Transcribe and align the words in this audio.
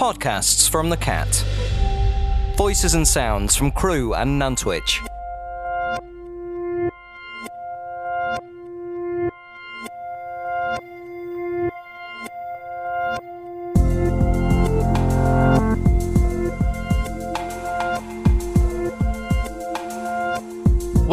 Podcasts 0.00 0.66
from 0.66 0.88
the 0.88 0.96
Cat. 0.96 1.44
Voices 2.56 2.94
and 2.94 3.06
sounds 3.06 3.54
from 3.54 3.70
Crewe 3.70 4.14
and 4.14 4.40
Nantwich. 4.40 5.09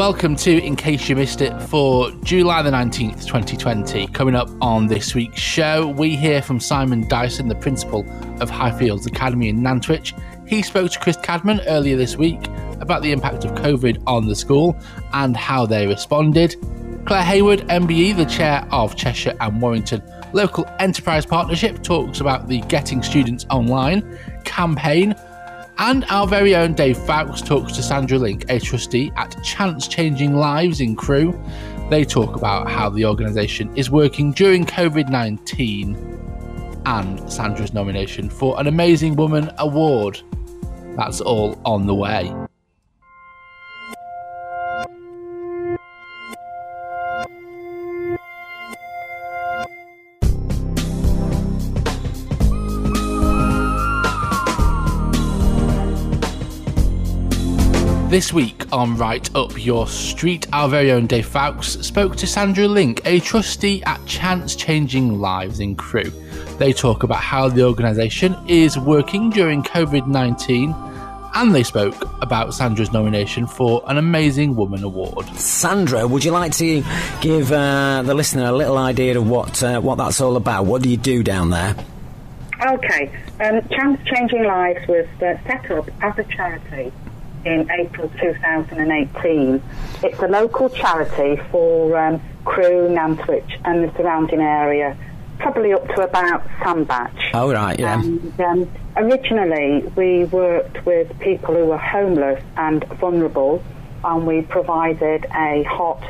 Welcome 0.08 0.38
to 0.38 0.64
In 0.64 0.78
Case 0.78 1.10
You 1.10 1.18
Missed 1.18 1.42
It 1.42 1.62
for 1.64 2.10
July 2.24 2.62
the 2.62 2.72
19th, 2.72 3.26
2020. 3.26 4.08
Coming 4.08 4.36
up 4.36 4.50
on 4.62 4.88
this 4.88 5.14
week's 5.14 5.42
show, 5.42 5.90
we 5.98 6.16
hear 6.16 6.42
from 6.42 6.62
Simon 6.62 7.06
Dyson, 7.10 7.50
the 7.50 7.56
principal 7.56 8.10
of 8.42 8.50
Highfields 8.50 9.06
Academy 9.06 9.50
in 9.50 9.62
Nantwich. 9.62 10.18
He 10.48 10.62
spoke 10.62 10.92
to 10.92 11.00
Chris 11.02 11.18
Cadman 11.18 11.60
earlier 11.68 11.98
this 11.98 12.16
week 12.16 12.40
about 12.80 13.02
the 13.02 13.12
impact 13.12 13.44
of 13.44 13.52
COVID 13.56 14.02
on 14.08 14.30
the 14.30 14.36
school 14.36 14.78
and 15.12 15.36
how 15.36 15.66
they 15.66 15.88
responded. 15.88 16.56
Claire 17.06 17.26
Hayward, 17.26 17.60
MBE, 17.68 18.16
the 18.16 18.26
chair 18.28 18.66
of 18.72 18.96
Cheshire 18.96 19.36
and 19.42 19.62
Warrington 19.62 20.02
Local 20.32 20.66
Enterprise 20.80 21.26
Partnership, 21.26 21.84
talks 21.84 22.22
about 22.22 22.48
the 22.48 22.62
Getting 22.62 23.04
Students 23.04 23.46
Online 23.50 24.18
campaign 24.46 25.16
and 25.80 26.06
our 26.10 26.28
very 26.28 26.56
own 26.56 26.74
Dave 26.74 26.98
Fowkes 26.98 27.42
talks 27.42 27.74
to 27.74 27.84
Sandra 27.84 28.18
Link, 28.18 28.46
a 28.50 28.60
trustee 28.60 29.12
at 29.16 29.42
Chance 29.44 29.88
Changing 29.88 30.36
Lives 30.36 30.82
in 30.82 30.96
Crewe. 30.96 31.40
They 31.90 32.04
talk 32.04 32.36
about 32.36 32.70
how 32.70 32.90
the 32.90 33.06
organisation 33.06 33.76
is 33.76 33.90
working 33.90 34.32
during 34.32 34.66
COVID 34.66 35.10
19 35.10 36.18
and 36.86 37.32
Sandra's 37.32 37.74
nomination 37.74 38.30
for 38.30 38.60
an 38.60 38.68
Amazing 38.68 39.16
Woman 39.16 39.52
Award. 39.60 40.22
That's 40.96 41.22
all 41.22 41.60
on 41.66 41.86
the 41.86 41.96
way. 41.96 42.47
This 58.18 58.34
week 58.34 58.64
on 58.74 58.98
Right 58.98 59.30
Up 59.36 59.64
Your 59.64 59.86
Street, 59.86 60.48
our 60.52 60.68
very 60.68 60.92
own 60.92 61.06
Dave 61.06 61.28
Fowkes 61.28 61.84
spoke 61.86 62.16
to 62.16 62.26
Sandra 62.26 62.68
Link, 62.68 63.00
a 63.06 63.20
trustee 63.20 63.84
at 63.84 64.04
Chance 64.08 64.56
Changing 64.56 65.20
Lives 65.20 65.60
in 65.60 65.76
Crewe. 65.76 66.12
They 66.58 66.74
talk 66.74 67.04
about 67.04 67.20
how 67.20 67.48
the 67.48 67.64
organisation 67.64 68.36
is 68.48 68.76
working 68.76 69.30
during 69.30 69.62
COVID 69.62 70.08
19 70.08 70.74
and 71.36 71.54
they 71.54 71.62
spoke 71.62 71.94
about 72.24 72.56
Sandra's 72.56 72.92
nomination 72.92 73.46
for 73.46 73.84
an 73.86 74.00
Amazing 74.00 74.56
Woman 74.56 74.84
Award. 74.84 75.28
Sandra, 75.36 76.08
would 76.08 76.26
you 76.26 76.32
like 76.32 76.54
to 76.54 76.84
give 77.22 77.52
uh, 77.52 78.02
the 78.02 78.16
listener 78.16 78.46
a 78.46 78.52
little 78.52 78.80
idea 78.80 79.16
of 79.16 79.30
what 79.30 79.62
uh, 79.62 79.80
what 79.80 80.00
that's 80.00 80.20
all 80.22 80.38
about? 80.38 80.66
What 80.66 80.82
do 80.82 80.90
you 80.90 80.98
do 80.98 81.22
down 81.22 81.52
there? 81.52 81.76
Okay, 82.66 83.12
um, 83.42 83.62
Chance 83.70 84.00
Changing 84.10 84.44
Lives 84.44 84.88
was 84.88 85.06
uh, 85.22 85.38
set 85.46 85.70
up 85.70 85.88
as 86.02 86.18
a 86.18 86.24
charity 86.24 86.92
in 87.46 87.70
April 87.72 88.12
2018. 88.20 89.62
It's 90.04 90.20
a 90.20 90.28
local 90.28 90.70
charity 90.70 91.42
for 91.52 91.98
um, 91.98 92.22
Crewe, 92.46 92.90
Nantwich 92.90 93.60
and 93.66 93.84
the 93.84 93.94
surrounding 93.98 94.42
area, 94.42 94.98
probably 95.40 95.74
up 95.74 95.86
to 95.88 96.02
about 96.02 96.46
Sandbach. 96.64 97.14
Oh, 97.34 97.52
right, 97.52 97.80
yeah. 97.80 98.00
And, 98.00 98.42
um, 98.42 98.72
originally, 98.96 99.88
we 99.96 100.26
worked 100.26 100.86
with 100.86 101.18
people 101.20 101.56
who 101.56 101.66
were 101.66 101.78
homeless 101.78 102.44
and 102.56 102.84
vulnerable, 103.00 103.64
and 104.04 104.26
we 104.26 104.42
provided 104.44 105.26
a 105.36 105.64
hot 105.64 106.02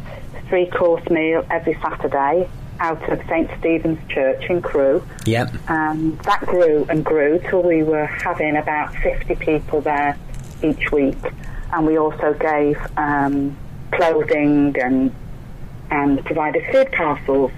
three-course 0.50 1.10
meal 1.10 1.46
every 1.50 1.78
Saturday 1.82 2.50
out 2.80 3.10
of 3.12 3.20
St 3.28 3.50
Stephen's 3.60 4.00
Church 4.10 4.44
in 4.50 4.62
Crewe. 4.62 5.04
Yep. 5.26 5.70
Um, 5.70 6.20
that 6.24 6.42
grew 6.42 6.86
and 6.90 7.04
grew 7.04 7.40
till 7.50 7.64
we 7.64 7.84
were 7.84 8.06
having 8.06 8.56
about 8.56 8.96
50 8.98 9.36
people 9.36 9.82
there 9.82 10.18
each 10.63 10.91
week, 10.91 11.18
and 11.73 11.85
we 11.85 11.97
also 11.97 12.34
gave 12.34 12.78
um, 12.97 13.56
clothing 13.91 14.75
and 14.79 15.13
and 15.90 16.23
provided 16.25 16.63
food 16.72 16.91
parcels. 16.91 17.51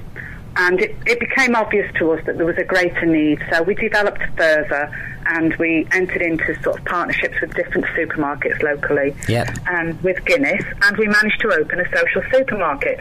And 0.56 0.80
it, 0.82 0.96
it 1.06 1.20
became 1.20 1.56
obvious 1.56 1.92
to 2.00 2.12
us 2.12 2.26
that 2.26 2.38
there 2.38 2.46
was 2.46 2.58
a 2.58 2.64
greater 2.64 3.06
need, 3.06 3.42
so 3.52 3.64
we 3.64 3.76
developed 3.76 4.22
further 4.38 4.92
and 5.26 5.54
we 5.56 5.88
entered 5.92 6.22
into 6.22 6.60
sort 6.64 6.80
of 6.80 6.86
partnerships 6.86 7.40
with 7.42 7.54
different 7.56 7.86
supermarkets 7.88 8.62
locally 8.64 9.16
Yep. 9.28 9.48
and 9.68 10.02
with 10.04 10.24
Guinness, 10.26 10.64
and 10.84 10.98
we 10.98 11.08
managed 11.08 11.40
to 11.42 11.54
open 11.54 11.80
a 11.80 11.86
social 11.96 12.24
supermarket. 12.32 13.00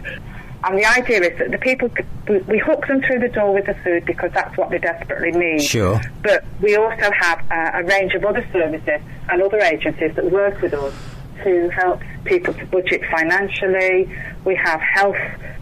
And 0.65 0.77
the 0.79 0.85
idea 0.85 1.21
is 1.21 1.39
that 1.39 1.51
the 1.53 1.59
people, 1.59 1.89
we, 2.29 2.59
hook 2.59 2.87
them 2.89 3.01
through 3.03 3.21
the 3.21 3.29
door 3.29 3.55
with 3.55 3.67
the 3.67 3.75
food 3.75 4.05
because 4.05 4.33
that's 4.33 4.57
what 4.57 4.71
they 4.71 4.79
desperately 4.79 5.31
need. 5.31 5.63
Sure. 5.63 6.01
But 6.23 6.45
we 6.61 6.75
also 6.75 7.11
have 7.13 7.45
uh, 7.51 7.71
a 7.75 7.85
range 7.85 8.15
of 8.15 8.25
other 8.25 8.47
services 8.53 9.01
and 9.29 9.43
other 9.43 9.61
agencies 9.61 10.15
that 10.17 10.31
work 10.31 10.61
with 10.61 10.75
us 10.75 10.95
to 11.45 11.69
help 11.71 12.01
people 12.25 12.53
to 12.55 12.67
budget 12.67 13.03
financially. 13.11 14.13
We 14.49 14.55
have 14.57 14.81
health 14.81 15.17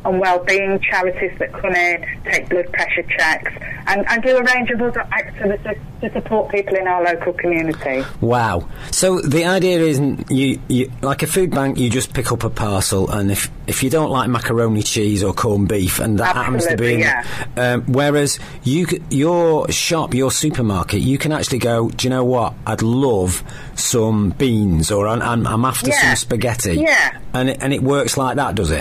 and 0.04 0.20
well-being 0.20 0.78
charities 0.80 1.36
that 1.41 1.52
come 1.52 1.74
in, 1.74 2.06
take 2.24 2.48
blood 2.48 2.72
pressure 2.72 3.02
checks, 3.02 3.52
and, 3.88 4.06
and 4.08 4.22
do 4.22 4.36
a 4.36 4.42
range 4.44 4.70
of 4.70 4.80
other 4.80 5.00
activities 5.00 5.82
to 6.02 6.12
support 6.12 6.52
people 6.52 6.76
in 6.76 6.86
our 6.86 7.02
local 7.02 7.32
community. 7.32 8.04
Wow. 8.20 8.69
So 8.92 9.20
the 9.20 9.44
idea 9.47 9.80
isn't 9.80 10.30
you, 10.30 10.60
you 10.69 10.92
like 11.02 11.24
a 11.24 11.26
food 11.26 11.50
bank. 11.50 11.78
You 11.78 11.91
just 11.91 12.14
pick 12.14 12.30
up 12.30 12.44
a 12.44 12.50
parcel, 12.50 13.10
and 13.10 13.32
if 13.32 13.50
if 13.66 13.82
you 13.82 13.91
don't 13.91 14.10
like 14.10 14.28
macaroni 14.30 14.82
cheese 14.82 15.24
or 15.24 15.32
corned 15.32 15.68
beef, 15.68 15.98
and 15.98 16.20
that 16.20 16.36
happens 16.36 16.66
to 16.66 16.76
be, 16.76 16.94
in 16.94 17.03
Absolutely, 17.03 17.62
um, 17.62 17.82
whereas 17.92 18.38
you 18.62 18.86
your 19.10 19.68
shop, 19.72 20.14
your 20.14 20.30
supermarket, 20.30 21.00
you 21.00 21.18
can 21.18 21.32
actually 21.32 21.58
go. 21.58 21.88
Do 21.88 22.06
you 22.06 22.10
know 22.10 22.24
what? 22.24 22.54
I'd 22.66 22.82
love 22.82 23.42
some 23.74 24.30
beans, 24.30 24.92
or 24.92 25.08
I'm, 25.08 25.20
I'm, 25.22 25.47
I'm 25.47 25.64
after 25.64 25.88
Yeah. 25.88 26.00
some 26.00 26.16
spaghetti. 26.16 26.76
Yeah. 26.76 27.18
And 27.34 27.50
it, 27.50 27.58
and 27.60 27.72
it 27.72 27.82
works 27.82 28.16
like 28.16 28.36
that, 28.36 28.54
does 28.54 28.70
it? 28.70 28.75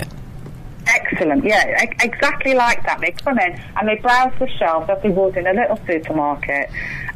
Excellent, 0.88 1.44
yeah, 1.44 1.82
e- 1.84 1.96
exactly 2.00 2.54
like 2.54 2.82
that. 2.84 3.00
They 3.00 3.10
come 3.10 3.38
in 3.40 3.52
and 3.76 3.88
they 3.88 3.96
browse 3.96 4.32
the 4.38 4.48
shelves 4.48 4.88
as 4.88 5.02
they 5.02 5.08
would 5.10 5.36
in 5.36 5.46
a 5.46 5.52
little 5.52 5.78
supermarket, 5.86 6.70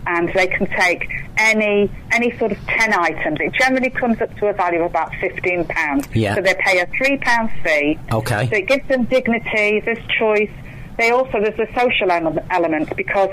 and 0.09 0.29
they 0.35 0.49
can 0.49 0.67
take 0.67 1.09
any 1.37 1.89
any 2.11 2.37
sort 2.39 2.51
of 2.53 2.59
ten 2.67 2.93
items. 2.93 3.39
It 3.41 3.53
generally 3.55 3.91
comes 3.91 4.21
up 4.21 4.35
to 4.39 4.49
a 4.49 4.53
value 4.53 4.81
of 4.81 4.91
about 4.91 5.15
fifteen 5.21 5.65
pounds. 5.67 6.09
Yeah. 6.15 6.35
So 6.35 6.43
they 6.43 6.55
pay 6.55 6.81
a 6.81 6.87
three 6.99 7.19
pound 7.19 7.51
fee. 7.63 7.97
Okay. 8.13 8.49
So 8.51 8.57
it 8.57 8.67
gives 8.67 8.87
them 8.89 9.05
dignity. 9.05 9.81
There's 9.81 10.05
choice. 10.19 10.51
They 10.99 11.11
also 11.11 11.41
there's 11.41 11.59
a 11.59 11.73
social 11.79 12.11
ele- 12.11 12.45
element 12.51 12.95
because 12.97 13.31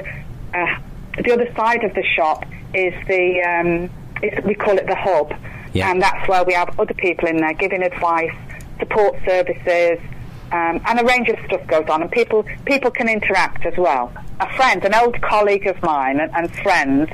uh, 0.54 0.66
the 1.24 1.32
other 1.34 1.52
side 1.56 1.84
of 1.84 1.96
the 1.96 2.04
shop 2.16 2.46
is 2.76 2.94
the 3.08 3.42
um, 3.42 3.90
it's, 4.22 4.46
we 4.46 4.54
call 4.54 4.78
it 4.78 4.86
the 4.86 4.96
hub, 4.96 5.34
Yeah. 5.74 5.90
and 5.90 6.00
that's 6.02 6.28
where 6.28 6.44
we 6.44 6.54
have 6.54 6.80
other 6.80 6.94
people 6.94 7.28
in 7.28 7.38
there 7.38 7.54
giving 7.54 7.82
advice, 7.84 8.32
support 8.80 9.16
services. 9.26 10.00
Um, 10.52 10.80
and 10.88 11.00
a 11.02 11.04
range 11.04 11.28
of 11.28 11.38
stuff 11.46 11.66
goes 11.68 11.90
on, 11.90 12.02
and 12.02 12.10
people 12.12 12.46
people 12.66 12.90
can 12.90 13.10
interact 13.10 13.66
as 13.66 13.76
well. 13.78 14.14
A 14.40 14.54
friend, 14.56 14.84
an 14.86 14.96
old 14.96 15.22
colleague 15.22 15.68
of 15.68 15.82
mine 15.84 16.22
and, 16.22 16.32
and 16.34 16.54
friend, 16.64 17.14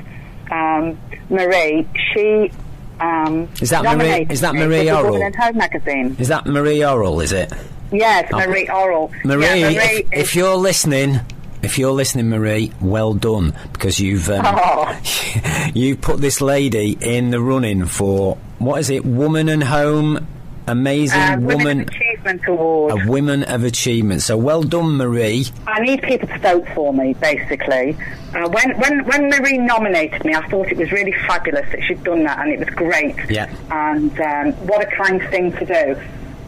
um, 0.52 0.96
Marie, 1.30 1.84
she 2.12 2.52
um, 3.00 3.48
Is 3.60 3.70
that 3.70 3.82
Marie- 3.82 4.26
is 4.30 4.40
that 4.40 4.54
Marie 4.54 4.78
for 4.78 4.84
the 4.84 4.90
Orrell? 4.90 5.10
Woman 5.10 5.22
in 5.26 5.34
Home 5.34 5.56
magazine. 5.56 6.16
Is 6.20 6.28
that 6.28 6.46
Marie 6.46 6.84
Oral? 6.84 7.20
Is 7.20 7.32
it? 7.32 7.52
Yes, 7.90 8.30
Marie 8.30 8.68
Oral. 8.68 9.10
Marie, 9.24 9.42
yeah, 9.60 9.70
Marie 9.70 9.84
if, 9.84 10.12
if 10.12 10.36
you're 10.36 10.54
listening, 10.56 11.18
if 11.62 11.76
you're 11.76 11.90
listening, 11.92 12.28
Marie, 12.30 12.70
well 12.80 13.14
done 13.14 13.52
because 13.72 13.98
you've 13.98 14.30
um, 14.30 14.42
Oh. 14.46 15.00
you 15.74 15.96
put 15.96 16.20
this 16.20 16.40
lady 16.40 16.96
in 17.00 17.30
the 17.30 17.40
running 17.40 17.86
for 17.86 18.36
what 18.60 18.78
is 18.78 18.90
it? 18.90 19.04
Woman 19.04 19.48
and 19.48 19.64
Home, 19.64 20.26
amazing 20.66 21.20
uh, 21.20 21.38
woman, 21.40 21.80
Achievement 21.80 22.42
Award. 22.46 22.92
a 22.92 23.10
women 23.10 23.42
of 23.44 23.64
achievement. 23.64 24.22
So 24.22 24.36
well 24.36 24.62
done, 24.62 24.96
Marie. 24.96 25.46
I 25.66 25.80
need 25.80 26.02
people 26.02 26.28
to 26.28 26.38
vote 26.38 26.66
for 26.74 26.92
me, 26.92 27.14
basically. 27.14 27.96
Uh, 28.34 28.48
when, 28.48 28.78
when, 28.78 29.04
when 29.04 29.28
Marie 29.28 29.58
nominated 29.58 30.24
me, 30.24 30.34
I 30.34 30.46
thought 30.48 30.68
it 30.68 30.76
was 30.76 30.90
really 30.92 31.12
fabulous 31.26 31.70
that 31.70 31.82
she'd 31.82 32.02
done 32.04 32.24
that, 32.24 32.38
and 32.38 32.52
it 32.52 32.58
was 32.58 32.70
great. 32.70 33.16
Yeah. 33.30 33.54
And 33.70 34.18
um, 34.20 34.52
what 34.66 34.82
a 34.82 34.96
kind 34.96 35.20
thing 35.30 35.52
to 35.52 35.64
do. 35.64 36.00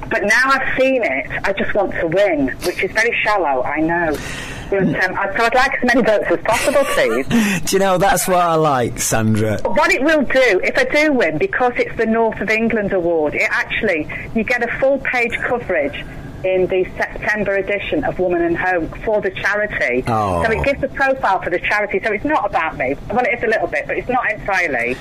But 0.09 0.23
now 0.23 0.43
I've 0.45 0.79
seen 0.79 1.03
it, 1.03 1.31
I 1.45 1.53
just 1.53 1.75
want 1.75 1.93
to 1.93 2.07
win, 2.07 2.49
which 2.65 2.83
is 2.83 2.93
very 2.93 3.17
shallow, 3.23 3.63
I 3.63 3.81
know. 3.81 4.17
But, 4.71 4.83
um, 4.83 4.95
I- 5.19 5.33
so 5.37 5.45
I'd 5.45 5.55
like 5.55 5.73
as 5.75 5.85
many 5.95 6.03
votes 6.03 6.27
as 6.31 6.41
possible, 6.41 6.85
please. 6.95 7.27
Do 7.65 7.77
you 7.77 7.79
know 7.79 7.99
that's 7.99 8.27
what 8.27 8.39
I 8.39 8.55
like, 8.55 8.99
Sandra? 8.99 9.59
What 9.65 9.91
it 9.93 10.03
will 10.03 10.23
do, 10.23 10.61
if 10.65 10.77
I 10.79 10.85
do 10.85 11.13
win, 11.13 11.39
because 11.39 11.73
it's 11.77 11.97
the 11.97 12.07
North 12.07 12.41
of 12.41 12.51
England 12.51 12.93
Award, 12.93 13.35
it 13.35 13.49
actually, 13.51 14.09
you 14.35 14.43
get 14.45 14.63
a 14.63 14.79
full 14.79 14.99
page 14.99 15.37
coverage 15.39 16.05
in 16.47 16.67
the 16.69 16.85
September 16.97 17.57
edition 17.57 18.05
of 18.05 18.19
Woman 18.19 18.43
and 18.43 18.57
Home 18.57 18.89
for 19.05 19.21
the 19.21 19.31
charity. 19.31 20.05
Oh. 20.07 20.45
So 20.45 20.51
it 20.53 20.65
gives 20.65 20.83
a 20.83 20.89
profile 20.89 21.43
for 21.43 21.51
the 21.51 21.59
charity. 21.59 22.01
So 22.05 22.13
it's 22.13 22.25
not 22.25 22.47
about 22.47 22.77
me. 22.77 22.95
Well, 23.11 23.25
it 23.25 23.39
is 23.39 23.43
a 23.43 23.49
little 23.49 23.67
bit, 23.67 23.87
but 23.87 23.99
it's 23.99 24.09
not 24.09 24.31
entirely. 24.31 24.97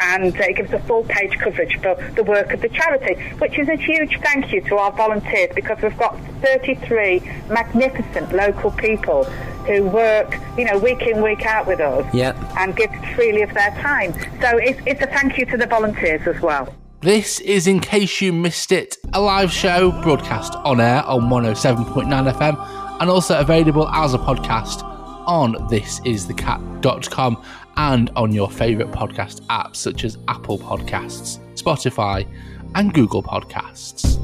And 0.00 0.34
uh, 0.34 0.44
it 0.44 0.56
gives 0.56 0.72
a 0.72 0.78
full 0.80 1.04
page 1.04 1.38
coverage 1.38 1.78
for 1.80 1.94
the 2.14 2.24
work 2.24 2.52
of 2.52 2.62
the 2.62 2.68
charity, 2.70 3.14
which 3.38 3.58
is 3.58 3.68
a 3.68 3.76
huge 3.76 4.18
thank 4.22 4.52
you 4.52 4.60
to 4.62 4.76
our 4.76 4.92
volunteers 4.92 5.50
because 5.54 5.80
we've 5.82 5.96
got 5.98 6.18
33 6.42 7.20
magnificent 7.50 8.32
local 8.32 8.70
people 8.72 9.24
who 9.66 9.84
work, 9.84 10.36
you 10.56 10.64
know, 10.64 10.78
week 10.78 11.02
in, 11.02 11.22
week 11.22 11.44
out 11.44 11.66
with 11.66 11.80
us 11.80 12.06
Yeah. 12.14 12.32
and 12.58 12.74
give 12.76 12.90
freely 13.14 13.42
of 13.42 13.52
their 13.52 13.70
time. 13.82 14.12
So 14.40 14.56
it's, 14.58 14.80
it's 14.86 15.02
a 15.02 15.06
thank 15.06 15.36
you 15.38 15.44
to 15.46 15.56
the 15.56 15.66
volunteers 15.66 16.26
as 16.26 16.40
well. 16.40 16.72
This 17.00 17.40
is 17.40 17.66
In 17.66 17.80
Case 17.80 18.20
You 18.20 18.32
Missed 18.32 18.72
It, 18.72 18.96
a 19.12 19.20
live 19.20 19.52
show 19.52 19.92
broadcast 20.02 20.54
on 20.56 20.80
air 20.80 21.04
on 21.04 21.28
107.9 21.28 22.32
FM 22.32 23.00
and 23.00 23.10
also 23.10 23.38
available 23.38 23.88
as 23.90 24.14
a 24.14 24.18
podcast 24.18 24.82
on 25.26 25.54
thisisthecat.com 25.68 27.42
and 27.76 28.10
on 28.16 28.32
your 28.32 28.50
favourite 28.50 28.92
podcast 28.92 29.42
apps 29.42 29.76
such 29.76 30.04
as 30.04 30.16
Apple 30.28 30.58
Podcasts, 30.58 31.38
Spotify, 31.54 32.26
and 32.74 32.94
Google 32.94 33.22
Podcasts. 33.22 34.16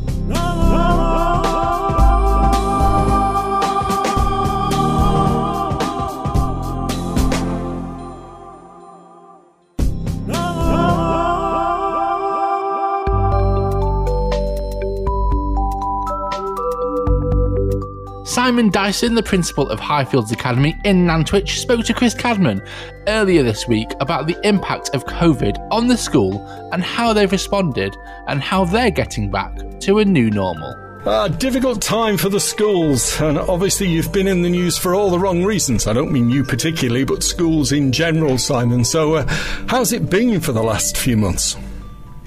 Simon 18.33 18.71
Dyson, 18.71 19.15
the 19.15 19.23
principal 19.23 19.69
of 19.69 19.79
Highfields 19.79 20.33
Academy 20.33 20.75
in 20.85 21.07
Nantwich, 21.07 21.61
spoke 21.61 21.85
to 21.85 21.93
Chris 21.93 22.15
Cadman 22.15 22.63
earlier 23.07 23.43
this 23.43 23.69
week 23.69 23.91
about 24.01 24.27
the 24.27 24.39
impact 24.43 24.89
of 24.95 25.05
COVID 25.05 25.59
on 25.71 25.89
the 25.89 25.99
school 25.99 26.43
and 26.73 26.83
how 26.83 27.13
they've 27.13 27.31
responded 27.31 27.95
and 28.29 28.41
how 28.41 28.65
they're 28.65 28.91
getting 28.91 29.31
back 29.31 29.55
to 29.81 29.99
a 29.99 30.05
new 30.07 30.31
normal. 30.31 30.75
A 31.05 31.29
difficult 31.29 31.83
time 31.83 32.17
for 32.17 32.31
the 32.31 32.41
schools, 32.41 33.21
and 33.21 33.37
obviously 33.37 33.87
you've 33.91 34.15
been 34.15 34.27
in 34.27 34.41
the 34.41 34.49
news 34.49 34.79
for 34.79 34.95
all 34.95 35.11
the 35.11 35.19
wrong 35.19 35.45
reasons. 35.45 35.87
I 35.87 35.93
don't 35.93 36.11
mean 36.11 36.31
you 36.31 36.43
particularly, 36.43 37.05
but 37.05 37.23
schools 37.23 37.71
in 37.71 37.93
general, 37.93 38.39
Simon. 38.39 38.87
So, 38.87 39.17
uh, 39.17 39.27
how's 39.69 39.93
it 39.93 40.09
been 40.09 40.41
for 40.41 40.53
the 40.53 40.63
last 40.63 40.97
few 40.97 41.19
months? 41.19 41.55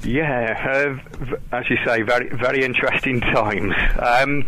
Yeah, 0.04 1.00
uh, 1.12 1.36
as 1.52 1.68
you 1.68 1.78
say, 1.84 2.04
very 2.04 2.30
very 2.30 2.64
interesting 2.64 3.22
times. 3.22 3.74
Um, 3.98 4.48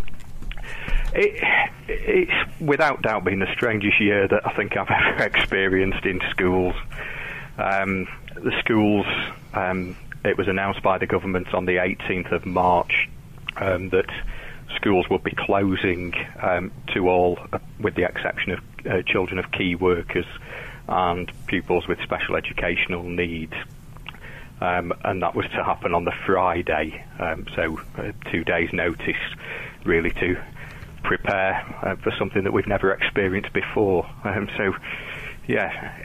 it, 1.17 1.69
it's 1.87 2.61
without 2.61 3.01
doubt 3.01 3.23
been 3.23 3.39
the 3.39 3.51
strangest 3.53 3.99
year 3.99 4.27
that 4.27 4.45
I 4.45 4.53
think 4.53 4.77
I've 4.77 4.89
ever 4.89 5.23
experienced 5.23 6.05
in 6.05 6.21
schools. 6.29 6.75
Um, 7.57 8.07
the 8.35 8.53
schools, 8.59 9.05
um, 9.53 9.97
it 10.23 10.37
was 10.37 10.47
announced 10.47 10.83
by 10.83 10.99
the 10.99 11.07
government 11.07 11.53
on 11.53 11.65
the 11.65 11.77
18th 11.77 12.31
of 12.31 12.45
March 12.45 13.09
um, 13.57 13.89
that 13.89 14.09
schools 14.75 15.09
would 15.09 15.23
be 15.23 15.33
closing 15.35 16.13
um, 16.41 16.71
to 16.93 17.09
all, 17.09 17.39
uh, 17.51 17.57
with 17.79 17.95
the 17.95 18.03
exception 18.03 18.51
of 18.51 18.59
uh, 18.85 19.01
children 19.01 19.39
of 19.39 19.51
key 19.51 19.73
workers 19.73 20.25
and 20.87 21.31
pupils 21.47 21.87
with 21.87 21.99
special 22.03 22.35
educational 22.35 23.03
needs. 23.03 23.53
Um, 24.61 24.93
and 25.03 25.21
that 25.21 25.35
was 25.35 25.45
to 25.47 25.63
happen 25.63 25.93
on 25.93 26.05
the 26.05 26.13
Friday, 26.25 27.03
um, 27.19 27.45
so 27.55 27.79
uh, 27.97 28.11
two 28.31 28.43
days' 28.43 28.71
notice, 28.73 29.15
really 29.83 30.11
to 30.11 30.37
prepare 31.07 31.65
uh, 31.81 31.95
for 31.95 32.11
something 32.19 32.43
that 32.43 32.51
we've 32.53 32.67
never 32.67 32.91
experienced 32.91 33.53
before. 33.53 34.05
Um, 34.23 34.49
so, 34.57 34.75
yeah, 35.47 35.97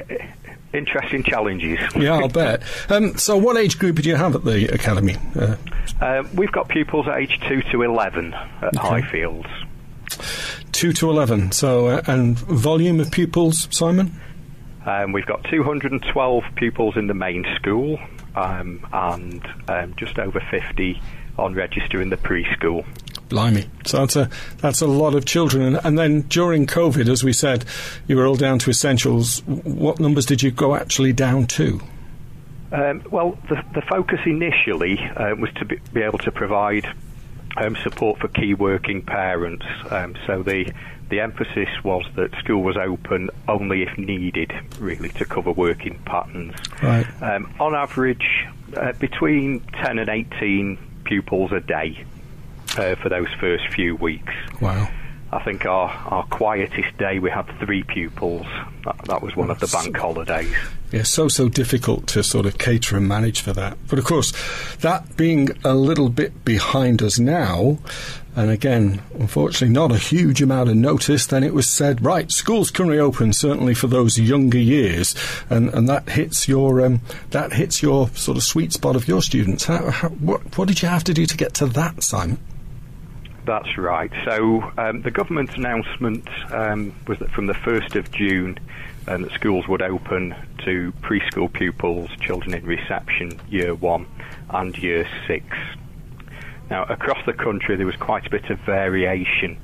interesting 0.73 1.23
challenges. 1.25 1.79
Yeah, 1.97 2.15
I'll 2.15 2.29
bet. 2.29 2.63
Um, 2.89 3.17
so, 3.19 3.37
what 3.37 3.57
age 3.57 3.79
group 3.79 3.97
do 3.97 4.09
you 4.09 4.17
have 4.17 4.35
at 4.35 4.45
the 4.45 4.73
academy? 4.73 5.17
Uh, 5.39 5.57
Uh, 6.01 6.23
we've 6.35 6.53
got 6.53 6.69
pupils 6.69 7.07
aged 7.09 7.43
2 7.49 7.63
to 7.73 7.83
11 7.83 8.33
at 8.35 8.73
Highfields. 8.75 9.49
two 10.73 10.93
to 10.93 11.11
eleven. 11.11 11.53
So, 11.53 11.87
uh, 11.89 12.03
and 12.07 12.39
volume 12.39 12.99
of 13.01 13.11
pupils, 13.11 13.69
Simon? 13.71 14.13
Um, 14.85 15.13
we've 15.13 15.27
got 15.27 15.45
212 15.45 16.45
pupils 16.57 16.97
in 16.97 17.07
the 17.07 17.15
main 17.15 17.45
school 17.57 18.01
um, 18.35 18.85
and 18.93 19.47
um, 19.69 19.95
just 19.97 20.19
over 20.19 20.41
50 20.51 21.01
on 21.39 21.55
register 21.55 22.01
in 22.03 22.09
the 22.11 22.17
preschool. 22.17 22.85
Blimey. 23.33 23.67
So 23.87 23.99
that's 23.99 24.15
a 24.15 24.29
that's 24.59 24.83
a 24.83 24.87
lot 24.87 25.15
of 25.15 25.25
children. 25.25 25.63
And, 25.63 25.81
and 25.85 25.99
then 25.99 26.21
during 26.23 26.67
COVID, 26.67 27.09
as 27.09 27.25
we 27.25 27.33
said, 27.33 27.65
you 28.07 28.17
were 28.17 28.27
all 28.27 28.37
down 28.37 28.59
to 28.61 28.71
essentials. 28.71 29.41
What 29.47 29.99
numbers 29.99 30.27
did 30.27 30.43
you 30.43 30.51
go 30.51 30.77
actually 30.77 31.15
down 31.15 31.47
to? 31.49 31.81
Um, 32.73 33.03
well, 33.11 33.39
the, 33.49 33.63
the 33.75 33.83
focus 33.83 34.21
initially 34.25 34.99
uh, 34.99 35.35
was 35.35 35.51
to 35.57 35.65
be, 35.65 35.81
be 35.93 36.03
able 36.03 36.19
to 36.21 36.31
provide 36.31 36.87
um, 37.57 37.77
support 37.77 38.21
for 38.21 38.29
key 38.29 38.55
working 38.55 39.03
parents. 39.03 39.65
Um, 39.91 40.15
so 40.27 40.43
the 40.43 40.71
the 41.09 41.21
emphasis 41.21 41.69
was 41.83 42.05
that 42.17 42.35
school 42.37 42.63
was 42.63 42.77
open 42.77 43.31
only 43.49 43.83
if 43.83 43.97
needed, 43.99 44.53
really, 44.79 45.11
to 45.11 45.25
cover 45.25 45.53
working 45.53 45.99
patterns. 46.05 46.55
Right. 46.83 47.07
Um, 47.23 47.53
on 47.61 47.75
average, 47.75 48.47
uh, 48.77 48.93
between 48.93 49.61
10 49.83 49.99
and 49.99 50.09
18 50.09 50.79
pupils 51.05 51.53
a 51.53 51.61
day 51.61 52.07
uh, 52.77 52.95
for 52.97 53.09
those 53.09 53.29
first 53.41 53.69
few 53.69 53.97
weeks. 53.97 54.33
Wow. 54.61 54.89
I 55.33 55.43
think 55.43 55.65
our, 55.65 55.89
our 55.89 56.25
quietest 56.25 56.97
day 56.99 57.19
we 57.19 57.31
had 57.31 57.47
three 57.59 57.83
pupils. 57.85 58.47
That, 58.85 58.99
that 59.07 59.23
was 59.23 59.35
one 59.35 59.51
of 59.51 59.61
the 59.61 59.67
bank 59.67 59.97
holidays. 59.97 60.55
Yeah, 60.91 61.05
so 61.05 61.29
so 61.29 61.49
difficult 61.49 62.07
to 62.09 62.23
sort 62.23 62.45
of 62.45 62.59
cater 62.59 62.99
and 62.99 63.09
manage 63.09 63.41
for 63.41 63.55
that. 63.55 63.79
But 63.89 63.99
of 63.99 64.05
course, 64.05 64.35
that 64.81 65.17
being 65.17 65.49
a 65.65 65.75
little 65.75 66.11
bit 66.11 66.45
behind 66.45 67.03
us 67.03 67.19
now, 67.19 67.79
and 68.37 68.51
again, 68.51 69.01
unfortunately, 69.15 69.73
not 69.73 69.91
a 69.91 69.97
huge 69.97 70.43
amount 70.43 70.69
of 70.69 70.77
notice. 70.77 71.27
Then 71.27 71.45
it 71.45 71.55
was 71.55 71.67
said, 71.67 72.05
right, 72.05 72.31
schools 72.31 72.71
can 72.71 72.89
reopen 72.89 73.33
certainly 73.33 73.73
for 73.73 73.87
those 73.87 74.19
younger 74.19 74.59
years, 74.59 75.15
and 75.49 75.71
and 75.73 75.89
that 75.89 76.11
hits 76.11 76.47
your 76.47 76.85
um, 76.85 77.01
that 77.31 77.55
hits 77.55 77.83
your 77.83 78.09
sort 78.11 78.37
of 78.37 78.43
sweet 78.43 78.75
spot 78.75 78.97
of 78.97 79.09
your 79.09 79.23
students. 79.23 79.65
How, 79.65 79.91
how, 79.91 80.09
what 80.11 80.59
what 80.59 80.69
did 80.69 80.83
you 80.83 80.89
have 80.89 81.05
to 81.05 81.15
do 81.15 81.25
to 81.25 81.37
get 81.39 81.55
to 81.55 81.67
that, 81.69 82.03
Simon? 82.03 82.39
That's 83.45 83.77
right. 83.77 84.13
So 84.25 84.63
um, 84.79 85.03
the 85.03 85.11
government's 85.11 85.55
announcement 85.55 86.29
um, 86.53 86.95
was 87.09 87.19
that 87.19 87.31
from 87.31 87.47
the 87.47 87.55
1st 87.55 87.97
of 87.97 88.11
June, 88.13 88.59
um, 89.09 89.23
that 89.23 89.33
schools 89.33 89.67
would 89.67 89.83
open 89.83 90.35
to 90.65 90.93
preschool 91.01 91.53
pupils, 91.53 92.09
children 92.21 92.55
in 92.55 92.65
reception, 92.65 93.41
year 93.49 93.75
one 93.75 94.07
and 94.51 94.79
year 94.79 95.09
six. 95.27 95.45
Now, 96.71 96.85
across 96.85 97.19
the 97.27 97.33
country, 97.33 97.75
there 97.77 97.87
was 97.87 97.97
quite 97.97 98.27
a 98.27 98.31
bit 98.31 98.49
of 98.49 98.61
variation 98.61 99.59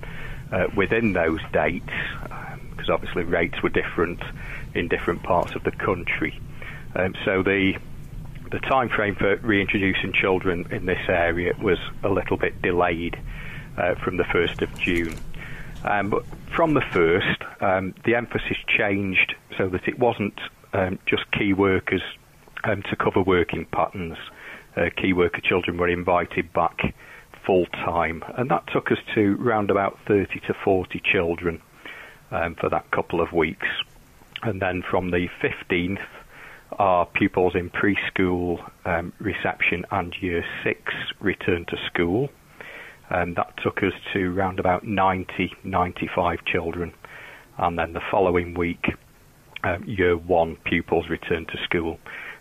uh, 0.50 0.66
within 0.74 1.12
those 1.12 1.40
dates, 1.52 1.92
because 2.70 2.90
obviously 2.90 3.22
rates 3.22 3.62
were 3.62 3.68
different 3.68 4.20
in 4.74 4.88
different 4.88 5.22
parts 5.22 5.54
of 5.54 5.62
the 5.62 5.70
country. 5.70 6.38
Um, 6.96 7.14
so 7.24 7.42
the 7.42 7.78
the 8.50 8.58
time 8.60 8.88
frame 8.88 9.14
for 9.14 9.36
reintroducing 9.36 10.14
children 10.14 10.66
in 10.70 10.86
this 10.86 11.06
area 11.06 11.52
was 11.60 11.78
a 12.02 12.08
little 12.08 12.38
bit 12.38 12.62
delayed 12.62 13.18
uh, 13.78 13.94
from 13.96 14.16
the 14.16 14.24
1st 14.24 14.62
of 14.62 14.78
June. 14.78 15.16
Um, 15.84 16.10
but 16.10 16.24
from 16.54 16.74
the 16.74 16.80
1st, 16.80 17.62
um, 17.62 17.94
the 18.04 18.14
emphasis 18.16 18.56
changed 18.66 19.34
so 19.56 19.68
that 19.68 19.86
it 19.86 19.98
wasn't 19.98 20.38
um, 20.72 20.98
just 21.06 21.30
key 21.32 21.52
workers 21.52 22.02
um, 22.64 22.82
to 22.90 22.96
cover 22.96 23.22
working 23.22 23.64
patterns. 23.66 24.18
Uh, 24.76 24.90
key 24.96 25.12
worker 25.12 25.40
children 25.40 25.76
were 25.78 25.88
invited 25.88 26.52
back 26.52 26.94
full 27.46 27.66
time, 27.66 28.22
and 28.36 28.50
that 28.50 28.64
took 28.72 28.90
us 28.90 28.98
to 29.14 29.36
round 29.36 29.70
about 29.70 29.98
30 30.06 30.40
to 30.40 30.54
40 30.64 31.00
children 31.10 31.62
um, 32.30 32.54
for 32.56 32.68
that 32.68 32.90
couple 32.90 33.20
of 33.20 33.32
weeks. 33.32 33.66
And 34.42 34.60
then 34.60 34.82
from 34.88 35.10
the 35.10 35.28
15th, 35.42 36.04
our 36.78 37.06
pupils 37.06 37.54
in 37.54 37.70
preschool, 37.70 38.70
um, 38.84 39.12
reception, 39.18 39.86
and 39.90 40.14
year 40.20 40.44
six 40.62 40.92
returned 41.20 41.68
to 41.68 41.76
school. 41.86 42.28
Um, 43.10 43.34
that 43.34 43.54
took 43.62 43.78
us 43.78 43.92
to 44.12 44.32
round 44.32 44.58
about 44.58 44.86
90, 44.86 45.52
95 45.64 46.38
children. 46.44 46.92
And 47.56 47.78
then 47.78 47.92
the 47.92 48.00
following 48.10 48.54
week, 48.54 48.84
um, 49.64 49.84
year 49.86 50.16
one 50.16 50.56
pupils 50.64 51.06
returned 51.08 51.48
to 51.48 51.58
school. 51.64 51.98